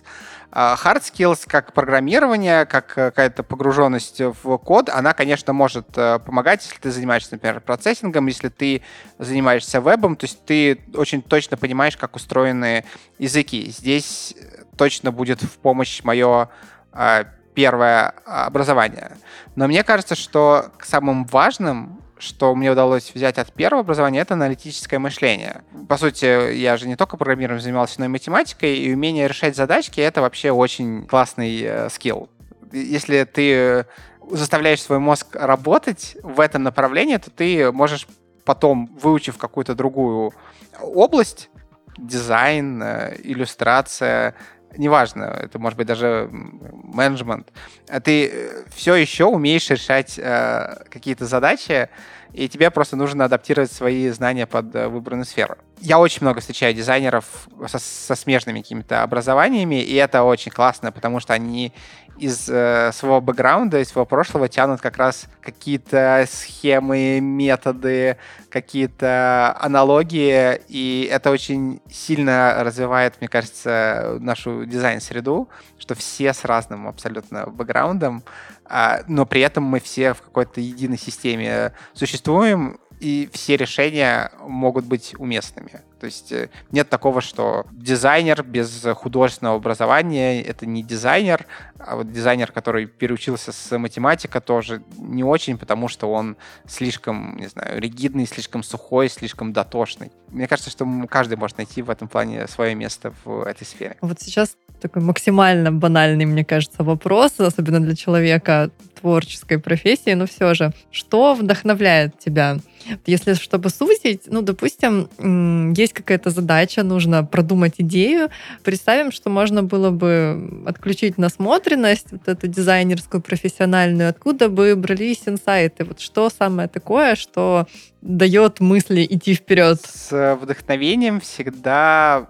[0.56, 6.64] А hard skills, как программирование, как какая-то погруженность в код, она, конечно, может э, помогать,
[6.64, 8.82] если ты занимаешься, например, процессингом, если ты
[9.18, 12.84] занимаешься вебом, то есть ты очень точно понимаешь, как устроены
[13.18, 13.68] языки.
[13.68, 14.36] Здесь
[14.76, 16.48] точно будет в помощь мое
[16.92, 19.16] а, первое образование.
[19.56, 24.98] Но мне кажется, что самым важным что мне удалось взять от первого образования, это аналитическое
[24.98, 25.62] мышление.
[25.88, 30.00] По сути, я же не только программированием занимался, но и математикой, и умение решать задачки—
[30.02, 32.28] это вообще очень классный э, скилл.
[32.72, 33.86] Если ты
[34.30, 38.06] заставляешь свой мозг работать в этом направлении, то ты можешь
[38.44, 40.32] потом, выучив какую-то другую
[40.80, 41.50] область,
[41.96, 44.34] дизайн, э, иллюстрация,
[44.76, 47.52] неважно, это может быть даже менеджмент,
[47.88, 51.88] а ты э, все еще умеешь решать э, какие-то задачи,
[52.32, 55.56] и тебе просто нужно адаптировать свои знания под э, выбранную сферу.
[55.80, 61.20] Я очень много встречаю дизайнеров со, со смежными какими-то образованиями, и это очень классно, потому
[61.20, 61.72] что они
[62.18, 68.18] из э, своего бэкграунда, из своего прошлого тянут как раз какие-то схемы, методы,
[68.50, 76.86] какие-то аналогии, и это очень сильно развивает, мне кажется, нашу дизайн-среду, что все с разным
[76.86, 78.22] абсолютно бэкграундом,
[78.68, 84.84] э, но при этом мы все в какой-то единой системе существуем, и все решения могут
[84.84, 85.82] быть уместными.
[86.00, 91.46] То есть э, нет такого, что дизайнер без художественного образования— это не дизайнер,
[91.78, 97.46] а вот дизайнер, который переучился с математика, тоже не очень, потому что он слишком, не
[97.46, 100.12] знаю, ригидный, слишком сухой, слишком дотошный.
[100.28, 103.96] Мне кажется, что каждый может найти в этом плане свое место в этой сфере.
[104.00, 108.70] Вот сейчас такой максимально банальный, мне кажется, вопрос, особенно для человека
[109.00, 112.58] творческой профессии, но все же, что вдохновляет тебя?
[113.06, 118.28] Если чтобы сузить, ну, допустим, есть какая-то задача, нужно продумать идею,
[118.62, 125.84] представим, что можно было бы отключить насмотренность, вот эту дизайнерскую, профессиональную, откуда бы брались инсайты,
[125.84, 127.66] вот что самое такое, что
[128.02, 129.80] дает мысли идти вперед?
[129.82, 132.28] С вдохновением всегда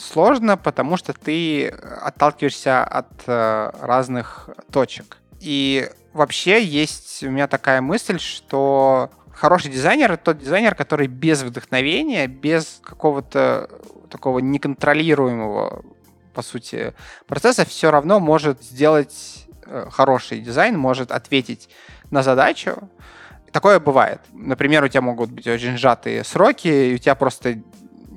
[0.00, 5.18] сложно, потому что ты отталкиваешься от э, разных точек.
[5.40, 11.42] И вообще есть у меня такая мысль, что хороший дизайнер— это тот дизайнер, который без
[11.42, 13.70] вдохновения, без какого-то
[14.10, 15.82] такого неконтролируемого,
[16.34, 16.94] по сути,
[17.26, 21.68] процесса все равно может сделать э, хороший дизайн, может ответить
[22.10, 22.76] на задачу.
[23.52, 24.20] Такое бывает.
[24.32, 27.62] Например, у тебя могут быть очень сжатые сроки, и у тебя просто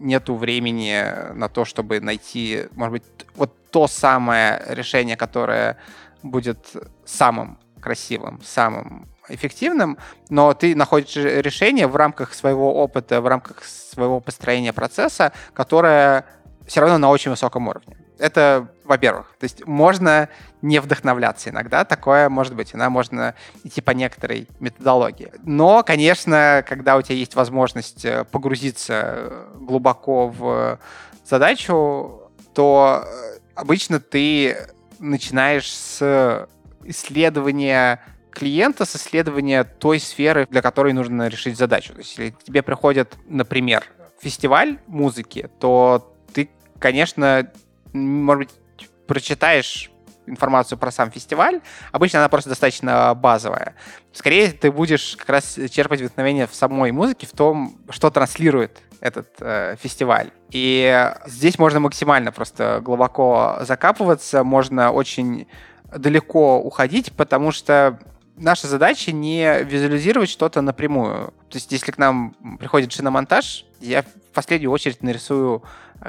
[0.04, 3.04] нету времени на то, чтобы найти, может быть,
[3.36, 5.78] вот то самое решение, которое
[6.22, 6.58] будет
[7.06, 9.98] самым красивым, самым эффективным,
[10.30, 16.26] но ты находишь решение в рамках своего опыта, в рамках своего построения процесса, которое
[16.68, 17.98] все равно на очень высоком уровне.
[18.20, 20.30] Это, во-первых, то есть можно
[20.62, 25.32] не вдохновляться иногда, такое может быть, иногда можно идти по некоторой методологии.
[25.44, 30.80] Но, конечно, когда у тебя есть возможность э, погрузиться глубоко в
[31.26, 34.58] задачу, то э, обычно ты
[35.00, 36.48] начинаешь с
[36.84, 38.00] исследования
[38.34, 41.94] клиента с исследования той сферы, для которой нужно решить задачу.
[41.94, 43.86] То есть, если тебе приходит, например,
[44.20, 47.52] фестиваль музыки, то ты, конечно,
[47.94, 48.60] может быть,
[49.08, 49.90] прочитаешь
[50.26, 51.62] информацию про сам фестиваль.
[51.92, 53.76] Обычно она просто достаточно базовая.
[54.12, 59.28] Скорее, ты будешь как раз черпать вдохновение в самой музыке, в том, что транслирует этот
[59.40, 60.32] э, фестиваль.
[60.50, 65.48] И здесь можно максимально просто глубоко закапываться, можно очень
[65.94, 68.00] далеко уходить, потому что
[68.38, 71.34] наша задача не визуализировать что-то напрямую.
[71.50, 75.64] То есть, если к нам приходит шиномонтаж, я в последнюю очередь нарисую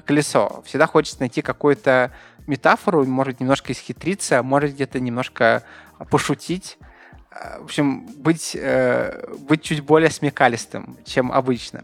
[0.05, 0.63] колесо.
[0.65, 2.13] Всегда хочется найти какую-то
[2.47, 5.63] метафору, может немножко исхитриться, может где-то немножко
[6.11, 6.79] пошутить.
[7.59, 11.83] В общем, быть, э, быть чуть более смекалистым, чем обычно.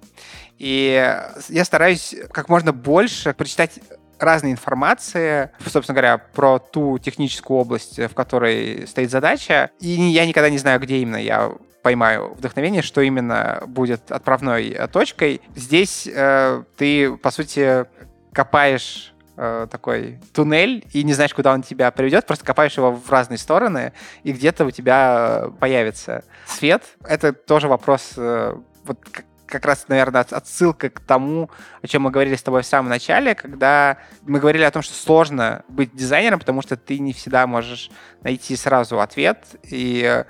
[0.59, 3.81] И я стараюсь как можно больше прочитать
[4.21, 9.71] разной информации, собственно говоря, про ту техническую область, в которой стоит задача.
[9.81, 11.53] И я никогда не знаю, где именно я
[11.83, 15.41] поймаю вдохновение, что именно будет отправной точкой.
[15.57, 17.87] Здесь э, ты, по сути,
[18.33, 23.11] копаешь э, такой туннель и не знаешь, куда он тебя приведет, просто копаешь его в
[23.11, 26.83] разные стороны, и где-то у тебя появится свет.
[27.05, 28.99] Это тоже вопрос э, вот
[29.47, 31.51] как раз, наверное, отсылка к тому,
[31.83, 34.95] о чем мы говорили с тобой в самом начале, когда мы говорили о том, что
[34.95, 37.91] сложно быть дизайнером, потому что ты не всегда можешь
[38.23, 40.25] найти сразу ответ, и э,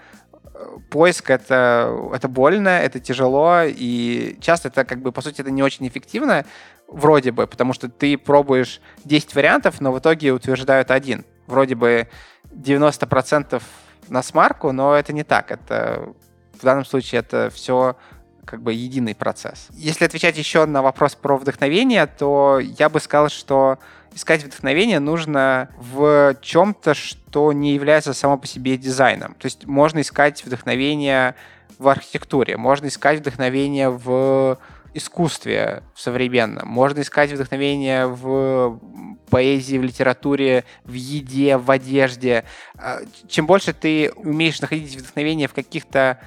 [0.91, 5.63] поиск это, это больно, это тяжело, и часто это, как бы, по сути, это не
[5.63, 6.47] очень эффективно,
[6.91, 11.25] вроде бы, потому что ты пробуешь 10 вариантов, но в итоге утверждают один.
[11.47, 12.09] Вроде бы
[12.51, 13.63] 90%
[14.09, 15.51] на смарку, но это не так.
[15.51, 16.13] Это
[16.61, 17.97] в данном случае это все
[18.45, 19.69] как бы единый процесс.
[19.71, 23.79] Если отвечать еще на вопрос про вдохновение, то я бы сказал, что
[24.13, 29.35] искать вдохновение нужно в чем-то, что не является само по себе дизайном.
[29.35, 31.37] То есть можно искать вдохновение
[31.79, 34.59] в архитектуре, можно искать вдохновение в
[34.95, 38.81] искусстве в современном, можно искать вдохновение в
[39.29, 42.45] поэзии, в литературе, в еде, в одежде.
[42.77, 46.19] А, чем больше ты умеешь находить вдохновение в каких-то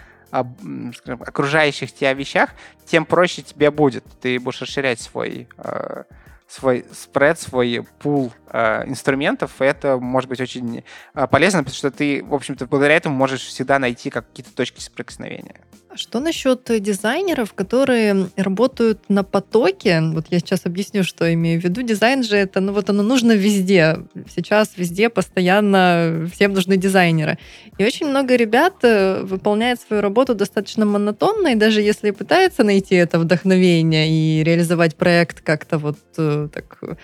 [0.96, 2.50] скажем, окружающих тебя вещах,
[2.88, 4.04] тем проще тебе будет.
[4.20, 6.04] Ты будешь расширять свой э,
[6.48, 10.84] свой спред, свой пул э, инструментов, и это может быть очень
[11.14, 15.62] э, полезно, потому что ты, в общем-то, благодаря этому можешь всегда найти какие-то точки соприкосновения.
[15.94, 20.02] А что насчет дизайнеров, которые работают на потоке?
[20.02, 21.84] Вот я сейчас объясню, что имею в виду.
[21.84, 23.98] Дизайн же это, ну вот оно нужно везде.
[24.36, 27.38] Сейчас везде постоянно всем нужны дизайнеры.
[27.78, 32.96] И очень много ребят э, выполняют свою работу достаточно монотонно, и даже если пытаются найти
[32.96, 36.96] это вдохновение и реализовать проект как-то вот э, так э,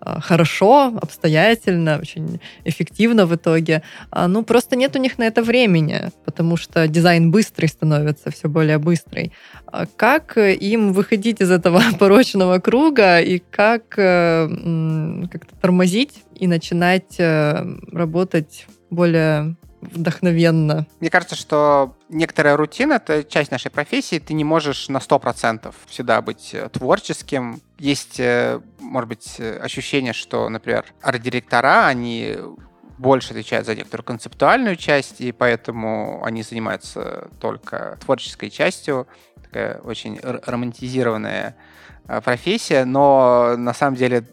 [0.00, 6.10] хорошо, обстоятельно, очень эффективно в итоге, а, ну просто нет у них на это времени,
[6.24, 9.32] потому что дизайн быстрый становится, все более быстрый.
[9.66, 14.48] А как им выходить из этого порочного круга и как э,
[15.30, 20.86] как-то тормозить и начинать э, работать более вдохновенно.
[20.98, 24.18] Мне кажется, что некоторая рутина— это часть нашей профессии.
[24.18, 27.60] Ты не можешь на 100% всегда быть э, творческим.
[27.78, 28.20] Есть,
[28.80, 32.36] может быть, ощущение, что, например, арт-директора, они
[32.98, 39.06] больше отвечают за некоторую концептуальную часть, и поэтому они занимаются только творческой частью.
[39.42, 41.56] Такая очень романтизированная
[42.06, 44.24] э, профессия, но на самом деле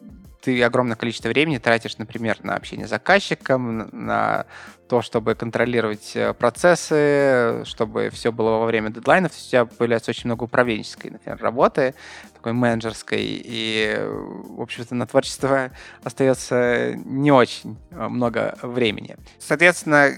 [0.45, 4.45] ты огромное количество времени тратишь, например, на общение с заказчиком, на
[4.87, 9.31] то, чтобы контролировать э, процессы, чтобы все было во время дедлайнов.
[9.31, 11.95] У тебя появляется очень много управленческой, например, работы,
[12.35, 15.71] такой менеджерской, и, в общем-то, на творчество
[16.03, 19.17] остается не очень э, много времени.
[19.39, 20.11] Соответственно,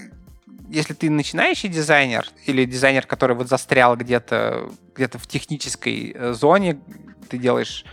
[0.68, 6.78] если ты начинающий дизайнер или дизайнер, который вот застрял где-то где в технической э, зоне,
[7.30, 7.86] ты делаешь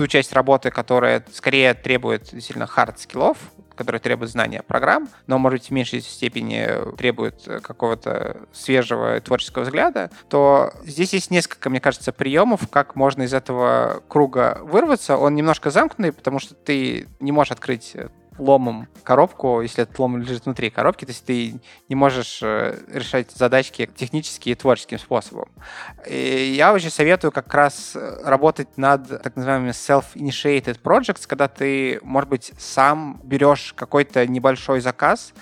[0.00, 3.36] ту часть работы, которая скорее требует сильно хард-скиллов,
[3.74, 10.10] которые требуют знания программ, но, может быть, в меньшей степени требует какого-то свежего творческого взгляда,
[10.30, 15.18] то здесь есть несколько, мне кажется, приемов, как можно из этого круга вырваться.
[15.18, 17.94] Он немножко замкнутый, потому что ты не можешь открыть
[18.40, 23.30] ломом коробку, если этот лом лежит внутри коробки, то есть ты не можешь э, решать
[23.32, 25.48] задачки технически и творческим способом.
[26.08, 32.28] И я очень советую как раз работать над так называемыми self-initiated projects, когда ты, может
[32.28, 35.32] быть, сам берешь какой-то небольшой заказ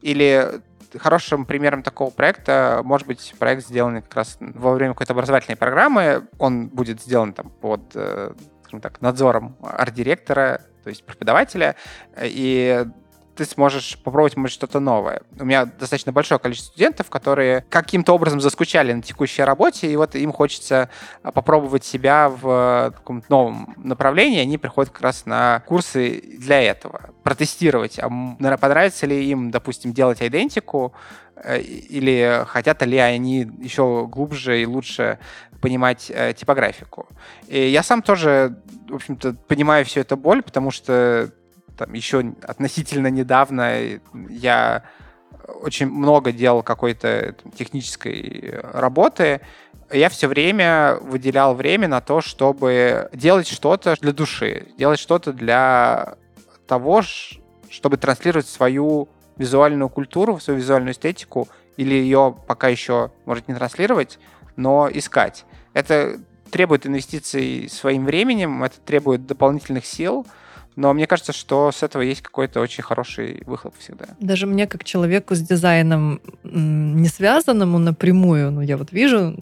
[0.00, 0.60] или
[0.96, 6.26] хорошим примером такого проекта может быть проект, сделанный как раз во время какой-то образовательной программы.
[6.38, 8.32] Он будет сделан там под э,
[8.68, 11.76] скажем так, надзором арт-директора то есть преподавателя,
[12.20, 12.84] и
[13.38, 15.22] ты сможешь попробовать, может, что-то новое.
[15.38, 20.16] У меня достаточно большое количество студентов, которые каким-то образом заскучали на текущей работе, и вот
[20.16, 20.90] им хочется
[21.22, 27.10] попробовать себя в каком-то новом направлении, они приходят как раз на курсы для этого.
[27.22, 28.08] Протестировать, а
[28.56, 35.18] понравится ли им, допустим, делать идентику, э, или хотят ли они еще глубже и лучше
[35.60, 37.08] понимать э, типографику.
[37.48, 38.56] И я сам тоже,
[38.88, 41.30] в общем-то, понимаю всю эту боль, потому что
[41.76, 44.84] там еще относительно недавно я
[45.62, 49.40] очень много делал какой-то технической работы,
[49.90, 56.16] я все время выделял время на то, чтобы делать что-то для души, делать что-то для
[56.66, 57.02] того,
[57.70, 59.08] чтобы транслировать свою
[59.38, 64.18] визуальную культуру, свою визуальную эстетику, или ее пока еще может не транслировать,
[64.56, 65.44] но искать.
[65.72, 66.20] Это
[66.50, 70.26] требует инвестиций своим временем, это требует дополнительных сил,
[70.78, 74.06] но мне кажется, что с этого есть какой-то очень хороший выхлоп всегда.
[74.20, 79.34] Даже мне, как человеку с дизайном не связанному напрямую, ну, я вот вижу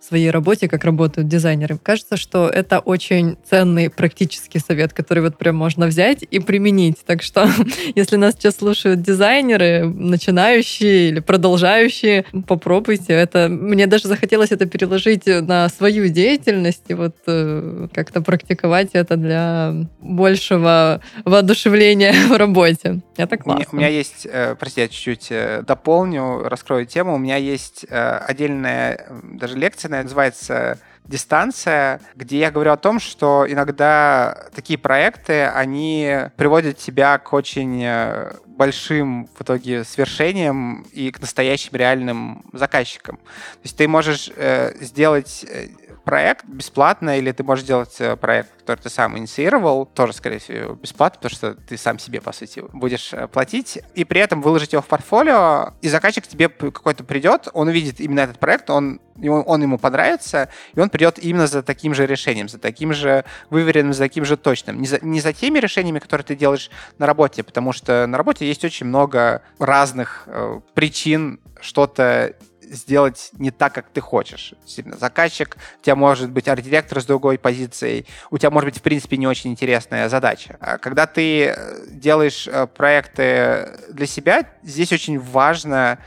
[0.00, 5.36] в своей работе, как работают дизайнеры, кажется, что это очень ценный практический совет, который вот
[5.36, 6.98] прям можно взять и применить.
[7.04, 7.48] Так что,
[7.96, 13.12] если нас сейчас слушают дизайнеры, начинающие или продолжающие, попробуйте.
[13.12, 19.16] Это мне даже захотелось это переложить на свою деятельность и вот э, как-то практиковать это
[19.16, 20.75] для большего
[21.24, 23.00] воодушевления в работе.
[23.16, 23.66] Это классно.
[23.72, 27.14] У меня, есть, э, прости, я чуть-чуть э, дополню, раскрою тему.
[27.14, 33.46] У меня есть э, отдельная даже лекция, называется дистанция, где я говорю о том, что
[33.48, 37.84] иногда такие проекты, они приводят тебя к очень
[38.56, 43.16] большим в итоге свершениям и к настоящим реальным заказчикам.
[43.16, 45.44] То есть ты можешь э, сделать
[46.06, 50.74] проект бесплатно, или ты можешь делать э, проект, который ты сам инициировал, тоже, скорее всего,
[50.74, 54.72] бесплатно, потому что ты сам себе, по сути, будешь э, платить, и при этом выложить
[54.72, 59.62] его в портфолио, и заказчик тебе какой-то придет, он увидит именно этот проект, он, он
[59.62, 64.04] ему понравится, и он придет именно за таким же решением, за таким же выверенным, за
[64.04, 64.80] таким же точным.
[64.80, 68.45] Не за, не за теми решениями, которые ты делаешь на работе, потому что на работе
[68.46, 72.34] есть очень много разных э, причин что-то
[72.70, 74.54] сделать не так, как ты хочешь.
[74.98, 79.16] Заказчик, у тебя может быть арт-директор с другой позицией, у тебя может быть, в принципе,
[79.16, 80.56] не очень интересная задача.
[80.60, 85.98] А когда ты э, делаешь э, проекты для себя, здесь очень важно,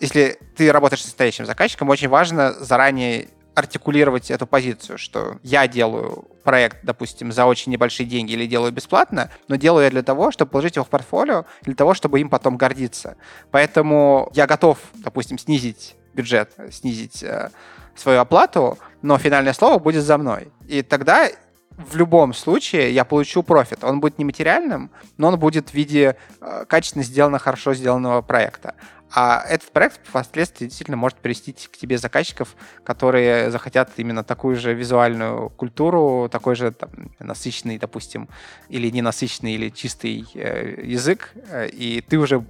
[0.00, 6.26] если ты работаешь с настоящим заказчиком, очень важно заранее артикулировать эту позицию, что я делаю
[6.42, 10.50] проект, допустим, за очень небольшие деньги или делаю бесплатно, но делаю я для того, чтобы
[10.50, 13.16] положить его в портфолио, для того, чтобы им потом гордиться.
[13.50, 17.50] Поэтому я готов, допустим, снизить бюджет, снизить э,
[17.96, 20.52] свою оплату, но финальное слово будет за мной.
[20.66, 21.28] И тогда
[21.76, 23.82] в любом случае я получу профит.
[23.82, 28.74] Он будет нематериальным, но он будет в виде э, качественно сделанного, хорошо сделанного проекта.
[29.16, 34.74] А этот проект впоследствии действительно может привести к тебе заказчиков, которые захотят именно такую же
[34.74, 38.28] визуальную культуру, такой же там, насыщенный, допустим,
[38.68, 42.44] или ненасыщенный, или чистый э, язык, э, и ты уже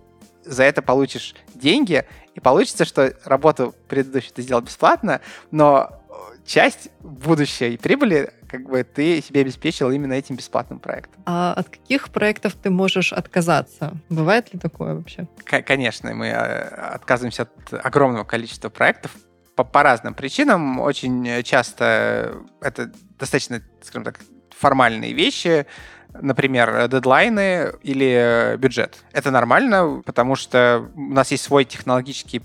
[0.45, 2.05] за это получишь деньги,
[2.35, 6.03] и получится, что работу предыдущую ты сделал бесплатно, но
[6.45, 11.21] часть будущей прибыли как бы ты себе обеспечил именно этим бесплатным проектом.
[11.27, 13.95] А от каких проектов ты можешь отказаться?
[14.09, 15.27] Бывает ли такое вообще?
[15.45, 19.11] К- конечно, мы э, отказываемся от огромного количества проектов
[19.57, 20.79] по, по разным причинам.
[20.79, 24.21] Очень часто это достаточно, скажем так,
[24.57, 25.67] формальные вещи,
[26.13, 29.03] например, дедлайны или бюджет.
[29.11, 32.41] Это нормально, потому что у нас есть свой технологический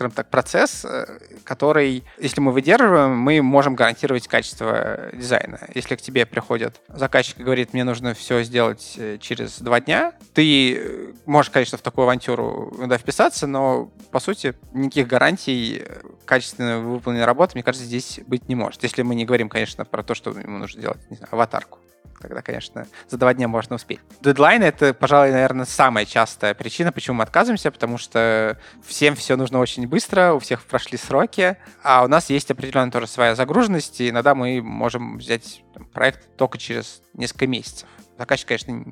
[0.00, 5.60] скажем так, процесс, э, который, если мы выдерживаем, мы можем гарантировать качество дизайна.
[5.74, 10.14] Если к тебе приходит заказчик и говорит, мне нужно все сделать э, через два дня,
[10.32, 15.82] ты э, можешь, конечно, в такую авантюру да, вписаться, но, по сути, никаких гарантий
[16.24, 18.82] качественно выполненной работы, мне кажется, здесь быть не может.
[18.82, 21.78] Если мы не говорим, конечно, про то, что ему нужно делать, не знаю, аватарку.
[22.20, 24.00] Тогда, конечно, за два дня можно успеть.
[24.20, 29.58] Дедлайн— это, пожалуй, наверное, самая частая причина, почему мы отказываемся, потому что всем все нужно
[29.58, 34.10] очень быстро, у всех прошли сроки, а у нас есть определенная тоже своя загруженность, и
[34.10, 35.62] иногда мы можем взять
[35.94, 37.88] проект только через несколько месяцев.
[38.20, 38.84] Заказчик, конечно,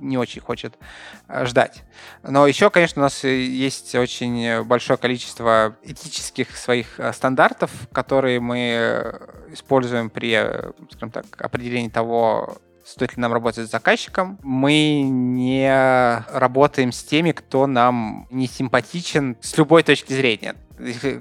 [0.00, 0.76] не очень хочет
[1.28, 1.84] э, ждать.
[2.24, 9.20] Но еще, конечно, у нас есть очень большое количество этических своих э, стандартов, которые мы
[9.52, 14.40] используем при, э, скажем так, определении того, стоит ли нам работать с заказчиком.
[14.42, 15.70] Мы не
[16.32, 20.56] работаем с теми, кто нам не симпатичен с любой точки зрения.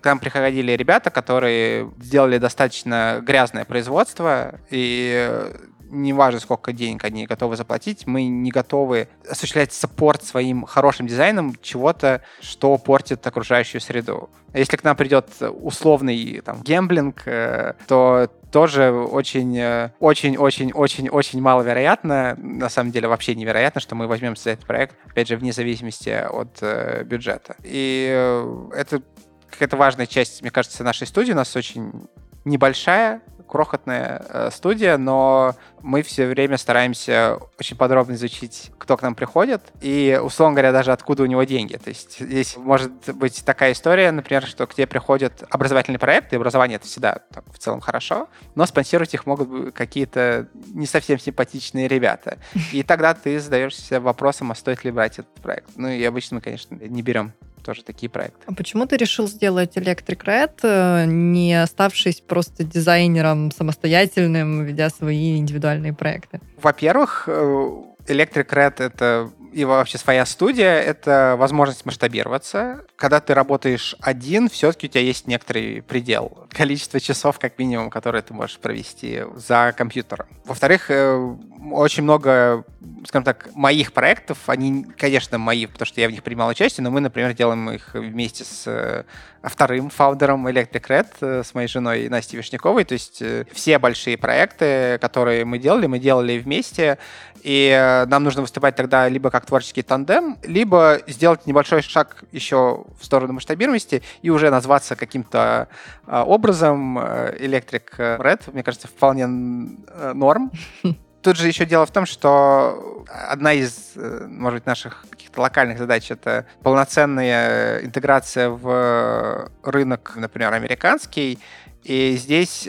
[0.02, 5.52] К нам приходили ребята, которые сделали достаточно грязное производство, и
[5.92, 11.56] не важно, сколько денег они готовы заплатить, мы не готовы осуществлять саппорт своим хорошим дизайном
[11.62, 14.30] чего-то, что портит окружающую среду.
[14.54, 21.42] Если к нам придет условный там, гемблинг, э, то тоже очень, очень, очень, очень, очень
[21.42, 25.54] маловероятно, на самом деле вообще невероятно, что мы возьмемся за этот проект, опять же, вне
[25.54, 27.56] зависимости от э, бюджета.
[27.64, 29.02] И э, это
[29.50, 31.32] какая-то важная часть, мне кажется, нашей студии.
[31.32, 32.08] У нас очень
[32.46, 33.22] небольшая,
[33.52, 39.62] крохотная э, студия, но мы все время стараемся очень подробно изучить, кто к нам приходит,
[39.82, 41.76] и, условно говоря, даже откуда у него деньги.
[41.76, 46.40] То есть здесь может быть такая история, например, что к тебе приходят образовательные проекты, и
[46.40, 51.90] образование это всегда так, в целом хорошо, но спонсировать их могут какие-то не совсем симпатичные
[51.90, 52.38] ребята.
[52.72, 55.72] И тогда ты задаешься вопросом, а стоит ли брать этот проект.
[55.76, 58.42] Ну и обычно мы, конечно, не берем тоже такие проекты.
[58.46, 65.38] А почему ты решил сделать Electric Red, э, не оставшись просто дизайнером самостоятельным, ведя свои
[65.38, 66.42] индивидуальные проекты?
[66.62, 67.70] Во-первых, э,
[68.08, 72.86] Electric Red— это и вообще своя студия— это возможность масштабироваться.
[72.96, 76.48] Когда ты работаешь один, все-таки у тебя есть некоторый предел.
[76.50, 80.28] Количество часов, как минимум, которые ты можешь провести за компьютером.
[80.46, 81.36] Во-вторых, э,
[81.72, 82.64] очень много,
[83.06, 86.92] скажем так, моих проектов, они, конечно, мои, потому что я в них принимал участие, но
[86.92, 89.04] мы, например, делаем их вместе с э,
[89.44, 92.86] вторым фаундером Electric Red, э, с моей женой Настей Вишняковой.
[92.86, 93.22] То есть
[93.52, 96.98] все большие проекты, которые мы делали, мы делали вместе,
[97.44, 103.06] и нам нужно выступать тогда либо как творческий тандем, либо сделать небольшой шаг еще в
[103.06, 105.68] сторону масштабируемости и уже назваться каким-то
[106.06, 106.98] а, образом.
[107.00, 110.52] Э, Electric Red, мне кажется, вполне э, норм.
[111.22, 115.78] Тут же еще дело в том, что одна из, э, может быть, наших каких-то локальных
[115.78, 121.40] задач— это полноценная интеграция в рынок, например, американский.
[121.84, 122.68] И здесь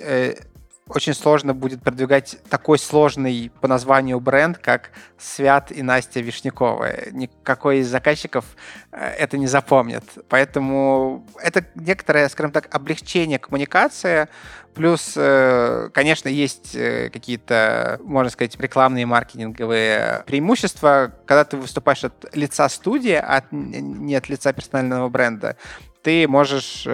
[0.88, 7.08] очень сложно будет продвигать такой сложный по названию бренд, как Свят и Настя Вишняковая.
[7.12, 8.44] Никакой из заказчиков
[8.90, 10.04] э, это не запомнит.
[10.28, 14.28] Поэтому это некоторое, скажем так, облегчение коммуникации.
[14.74, 21.12] Плюс, э, конечно, есть э, какие-то, можно сказать, рекламные маркетинговые преимущества.
[21.26, 25.56] Когда ты выступаешь от лица студии, а не от лица персонального бренда,
[26.02, 26.84] ты можешь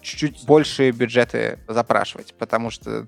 [0.00, 3.06] чуть-чуть большие бюджеты запрашивать, потому что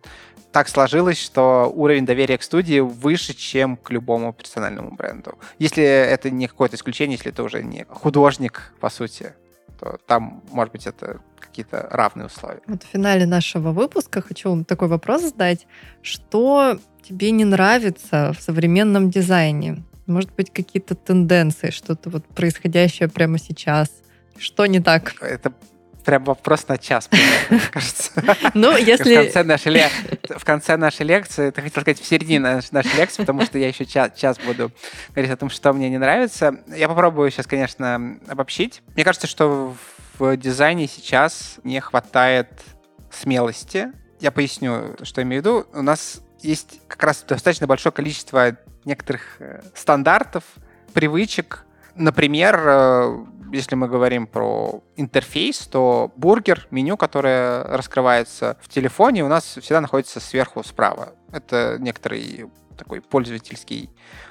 [0.53, 5.39] так сложилось, что уровень доверия к студии выше, чем к любому персональному бренду.
[5.59, 9.33] Если это не какое-то исключение, если это уже не художник, по сути,
[9.79, 12.61] то там, может быть, это какие-то равные условия.
[12.67, 15.67] Вот в финале нашего выпуска хочу такой вопрос задать.
[16.03, 19.83] Что тебе не нравится в современном дизайне?
[20.07, 23.89] Может быть, какие-то тенденции, что-то вот происходящее прямо сейчас?
[24.37, 25.15] Что не так?
[25.21, 25.53] Это
[26.05, 28.11] прям вопрос на час, мне кажется.
[28.55, 29.17] Ну, если...
[29.17, 29.83] В конце, нашей,
[30.37, 33.85] в конце нашей лекции, ты хотел сказать в середине нашей лекции, потому что я еще
[33.87, 34.71] час, час буду
[35.11, 36.57] говорить о том, что мне не нравится.
[36.69, 38.83] Я попробую сейчас, конечно, обобщить.
[38.95, 39.75] Мне кажется, что
[40.19, 42.49] в дизайне сейчас не хватает
[43.11, 43.89] смелости.
[44.21, 45.67] Я поясню, что имею в виду.
[45.73, 50.45] У нас есть как раз достаточно большое количество некоторых э, стандартов,
[50.93, 51.65] привычек.
[51.95, 59.29] Например, э, если мы говорим про интерфейс, то бургер, меню, которое раскрывается в телефоне, у
[59.29, 61.15] нас всегда находится сверху справа.
[61.33, 62.47] Это некоторый
[62.77, 63.91] такой пользовательский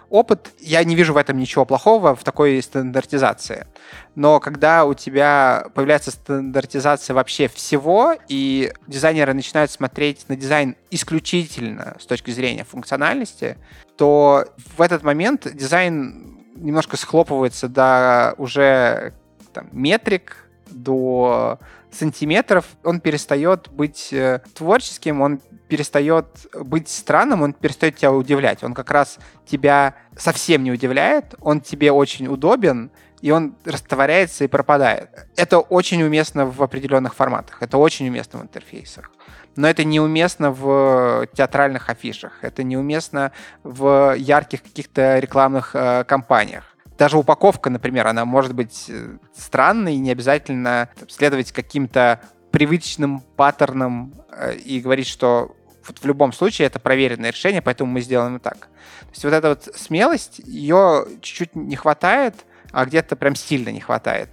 [0.10, 0.52] опыт.
[0.60, 3.68] Я не вижу в этом ничего плохого, в такой стандартизации.
[4.16, 11.96] Но когда у тебя появляется стандартизация вообще всего, и дизайнеры начинают смотреть на дизайн исключительно
[12.00, 13.58] с точки зрения функциональности,
[13.98, 14.46] то
[14.78, 19.14] в этот момент дизайн немножко схлопывается до уже
[19.54, 21.60] там, метрик, до
[21.92, 28.64] сантиметров, он перестает быть э, творческим, он перестает быть странным, он перестает тебя удивлять.
[28.64, 32.92] Он как раз тебя совсем не удивляет, он тебе очень удобен,
[33.22, 35.10] и он растворяется и пропадает.
[35.36, 39.12] Это очень уместно в определенных форматах, это очень уместно в интерфейсах.
[39.60, 46.78] Но это неуместно в театральных афишах, это неуместно в ярких каких-то рекламных э, кампаниях.
[46.98, 54.56] Даже упаковка, например, она может быть э, странной, не обязательно следовать каким-то привычным паттернам э,
[54.56, 55.54] и говорить, что
[55.86, 58.60] вот в любом случае это проверенное решение, поэтому мы сделаем так.
[58.60, 63.82] То есть вот эта вот смелость, ее чуть-чуть не хватает, а где-то прям сильно не
[63.82, 64.30] хватает.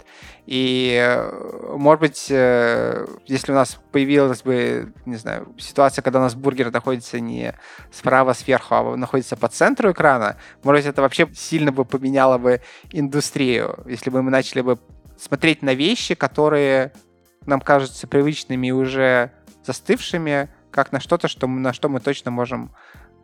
[0.47, 6.21] И, э, может быть, э, если у нас появилась бы, не знаю, ситуация, когда у
[6.23, 7.53] нас бургер находится не
[7.91, 12.61] справа сверху, а находится по центру экрана, может быть, это вообще сильно бы поменяло бы
[12.91, 14.79] индустрию, если бы мы начали бы
[15.19, 16.93] смотреть на вещи, которые
[17.45, 19.31] нам кажутся привычными и уже
[19.65, 22.71] застывшими, как на что-то, что, на что мы точно можем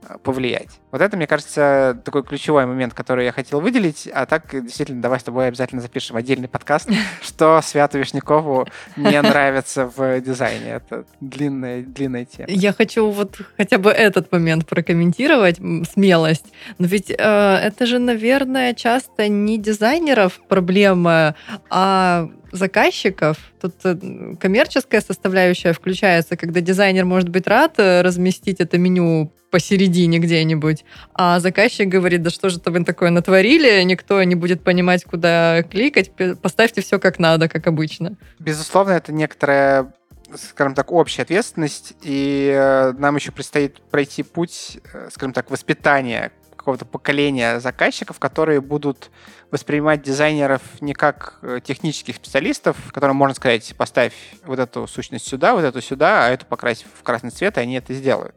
[0.09, 0.79] Э, повлиять.
[0.93, 4.07] Вот это, мне кажется, такой ключевой момент, который я хотел выделить.
[4.13, 6.87] А так, действительно, давай с тобой обязательно запишем отдельный подкаст,
[7.23, 10.73] что Святу Вишнякову не нравится в дизайне.
[10.73, 12.47] Это длинная, длинная тема.
[12.47, 15.57] Я хочу вот хотя бы этот момент прокомментировать,
[15.91, 16.53] смелость.
[16.77, 21.33] Но ведь э, это же, наверное, часто не дизайнеров проблема,
[21.71, 23.37] а заказчиков.
[23.59, 30.17] Тут э, коммерческая составляющая включается, когда дизайнер может быть рад э, разместить это меню посередине
[30.17, 30.82] где-нибудь,
[31.13, 36.11] а заказчик говорит, да что же-то вы такое натворили, никто не будет понимать, куда кликать,
[36.41, 38.15] поставьте все как надо, как обычно.
[38.39, 39.93] Безусловно, это некоторая
[40.35, 44.79] скажем так, общая ответственность, и э, нам еще предстоит пройти путь,
[45.11, 46.31] скажем так, воспитания
[46.63, 49.11] какого-то поколения заказчиков, которые будут
[49.51, 54.13] воспринимать дизайнеров не как э, технических специалистов, которым можно сказать, поставь
[54.45, 57.75] вот эту сущность сюда, вот эту сюда, а эту покрась в красный цвет, и они
[57.75, 58.35] это сделают.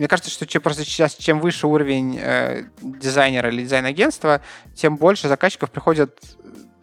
[0.00, 4.40] Мне кажется, что чем, просто сейчас чем выше уровень э, дизайнера или дизайн-агентства,
[4.74, 6.18] тем больше заказчиков приходят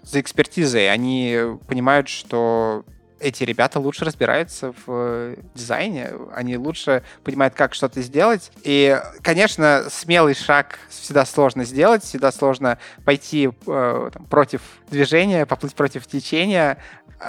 [0.04, 0.92] за экспертизой.
[0.92, 1.36] Они
[1.68, 2.86] понимают, что
[3.20, 8.52] эти ребята лучше разбираются в э, дизайне, они лучше понимают, как что-то сделать.
[8.64, 15.76] И, конечно, смелый шаг всегда сложно сделать, всегда сложно пойти э, там, против движения, поплыть
[15.76, 16.78] против течения.
[17.20, 17.26] Э,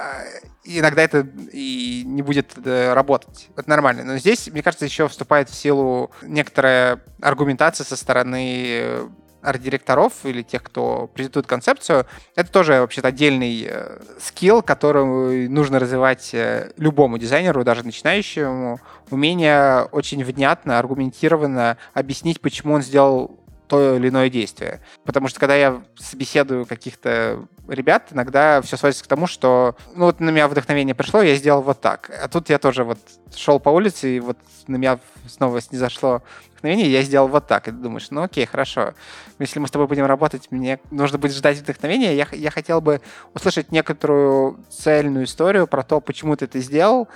[0.63, 3.49] иногда это и не будет э, работать.
[3.55, 4.03] Это нормально.
[4.03, 9.09] Но здесь, мне кажется, еще вступает в силу некоторая аргументация со стороны
[9.41, 16.33] арт-директоров или тех, кто презентует концепцию, это тоже вообще-то отдельный э, скилл, который нужно развивать
[16.33, 18.79] э, любому дизайнеру, даже начинающему,
[19.09, 23.38] умение очень внятно, аргументированно объяснить, почему он сделал
[23.69, 24.81] то или иное действие.
[25.05, 30.19] Потому что когда я собеседую каких-то ребят, иногда все сводится к тому, что ну вот
[30.19, 32.11] на меня вдохновение пришло, я сделал вот так.
[32.21, 32.97] А тут я тоже вот
[33.35, 37.67] шел по улице, и вот на меня снова снизошло вдохновение, я сделал вот так.
[37.67, 38.93] И ты думаешь, ну окей, хорошо.
[39.37, 42.15] Если мы с тобой будем работать, мне нужно будет ждать вдохновения.
[42.15, 43.01] Я, я хотел бы
[43.33, 47.07] услышать некоторую цельную историю про то, почему ты это сделал,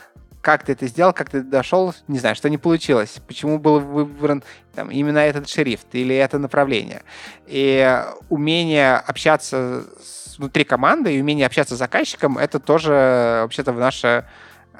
[0.43, 4.43] как ты это сделал, как ты дошел, не знаю, что не получилось, почему был выбран
[4.75, 7.03] там, именно этот шрифт или это направление.
[7.47, 9.85] И умение общаться
[10.37, 14.27] внутри команды и умение общаться с заказчиком, это тоже вообще-то наша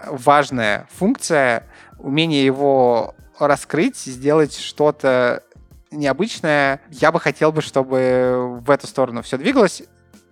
[0.05, 1.66] важная функция,
[1.97, 5.43] умение его раскрыть, сделать что-то
[5.91, 6.82] необычное.
[6.89, 9.84] Я бы хотел бы, чтобы в эту сторону все двигалось.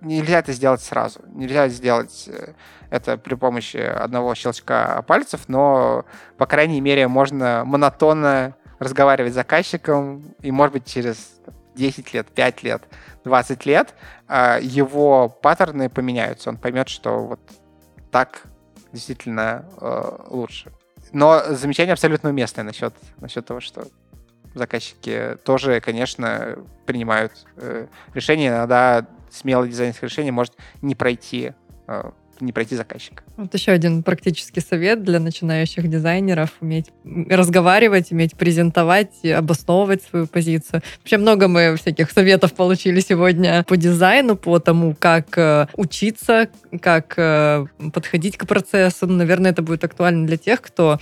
[0.02, 1.22] Нельзя это сделать сразу.
[1.28, 2.54] Нельзя сделать э,
[2.90, 6.06] это при помощи одного щелчка пальцев, но,
[6.38, 11.40] по крайней мере, можно монотонно разговаривать с заказчиком, и, может быть, через
[11.76, 12.84] 10 лет, 5 лет,
[13.24, 13.94] 20 лет
[14.28, 16.50] а, его паттерны поменяются.
[16.50, 17.40] Он поймет, что вот
[18.12, 18.42] так
[18.92, 20.72] действительно э, лучше.
[21.14, 23.88] Но замечание абсолютно уместное насчет, насчет того, что
[24.54, 28.50] заказчики тоже, конечно, принимают э, решения.
[28.50, 31.54] Иногда смелое дизайнерское решение может не пройти
[31.88, 32.12] э,
[32.42, 33.24] не пройти заказчика.
[33.38, 36.50] Вот еще один практический совет для начинающих дизайнеров.
[36.60, 40.82] Уметь разговаривать, уметь презентовать, обосновывать свою позицию.
[41.00, 46.50] Вообще много мы всяких советов получили сегодня по дизайну, по тому, как э, учиться,
[46.82, 49.08] как э, подходить к процессу.
[49.08, 51.00] Ну, наверное, это будет актуально для тех, кто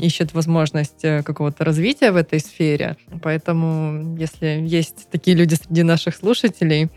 [0.00, 2.96] ищет возможность э, какого-то развития в этой сфере.
[3.22, 6.90] Поэтому, если есть такие люди среди наших слушателей,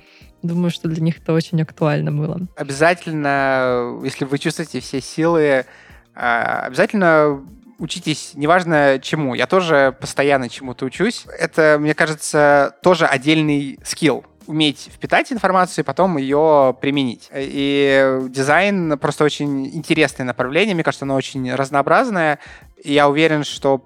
[0.44, 2.40] Думаю, что для них это очень актуально было.
[2.56, 5.66] Обязательно, если вы чувствуете все силы,
[6.14, 7.44] а, обязательно
[7.80, 9.34] учитесь, неважно чему.
[9.34, 11.26] Я тоже постоянно чему-то учусь.
[11.40, 14.26] Это, мне кажется, тоже отдельный скилл.
[14.48, 17.30] уметь впитать информацию и потом ее применить.
[17.36, 22.40] И дизайн просто очень интересное направление, мне кажется, оно очень разнообразное.
[22.82, 23.86] И я уверен, что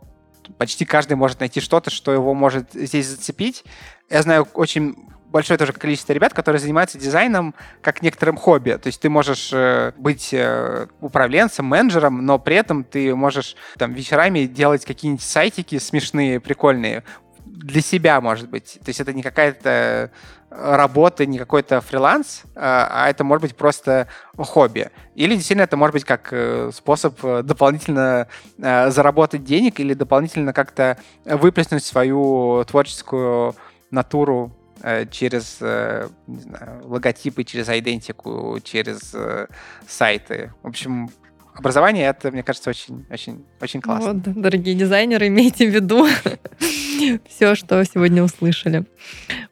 [0.58, 3.64] почти каждый может найти что-то, что его может здесь зацепить.
[4.10, 4.95] Я знаю очень
[5.32, 8.71] большое тоже количество ребят, которые занимаются дизайном как некоторым хобби.
[8.82, 13.93] То есть ты можешь э, быть э, управленцем, менеджером, но при этом ты можешь там
[13.93, 17.03] вечерами делать какие-нибудь сайтики смешные, прикольные
[17.45, 18.79] для себя, может быть.
[18.84, 20.11] То есть это не какая-то
[20.51, 24.07] работа, не какой-то фриланс, а, это может быть просто
[24.38, 24.89] хобби.
[25.15, 28.27] Или действительно это может быть как э, способ э, дополнительно
[28.57, 33.55] э, заработать денег или дополнительно как-то выплеснуть свою творческую
[33.91, 34.51] натуру
[35.11, 39.15] через не знаю, логотипы, через идентику, через
[39.88, 40.53] сайты.
[40.63, 41.09] В общем,
[41.53, 44.13] образование это, мне кажется, очень, очень, очень классно.
[44.13, 46.07] Вот, дорогие дизайнеры, имейте в виду
[47.29, 48.86] все, что сегодня услышали.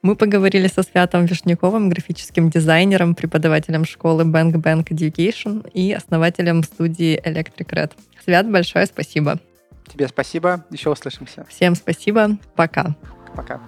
[0.01, 7.19] Мы поговорили со Святом Вишняковым, графическим дизайнером, преподавателем школы Bank Bank Education и основателем студии
[7.23, 7.91] Electric Red.
[8.23, 9.39] Свят, большое спасибо.
[9.91, 10.65] Тебе спасибо.
[10.69, 11.45] Еще услышимся.
[11.49, 12.37] Всем спасибо.
[12.55, 12.95] Пока.
[13.35, 13.59] Пока.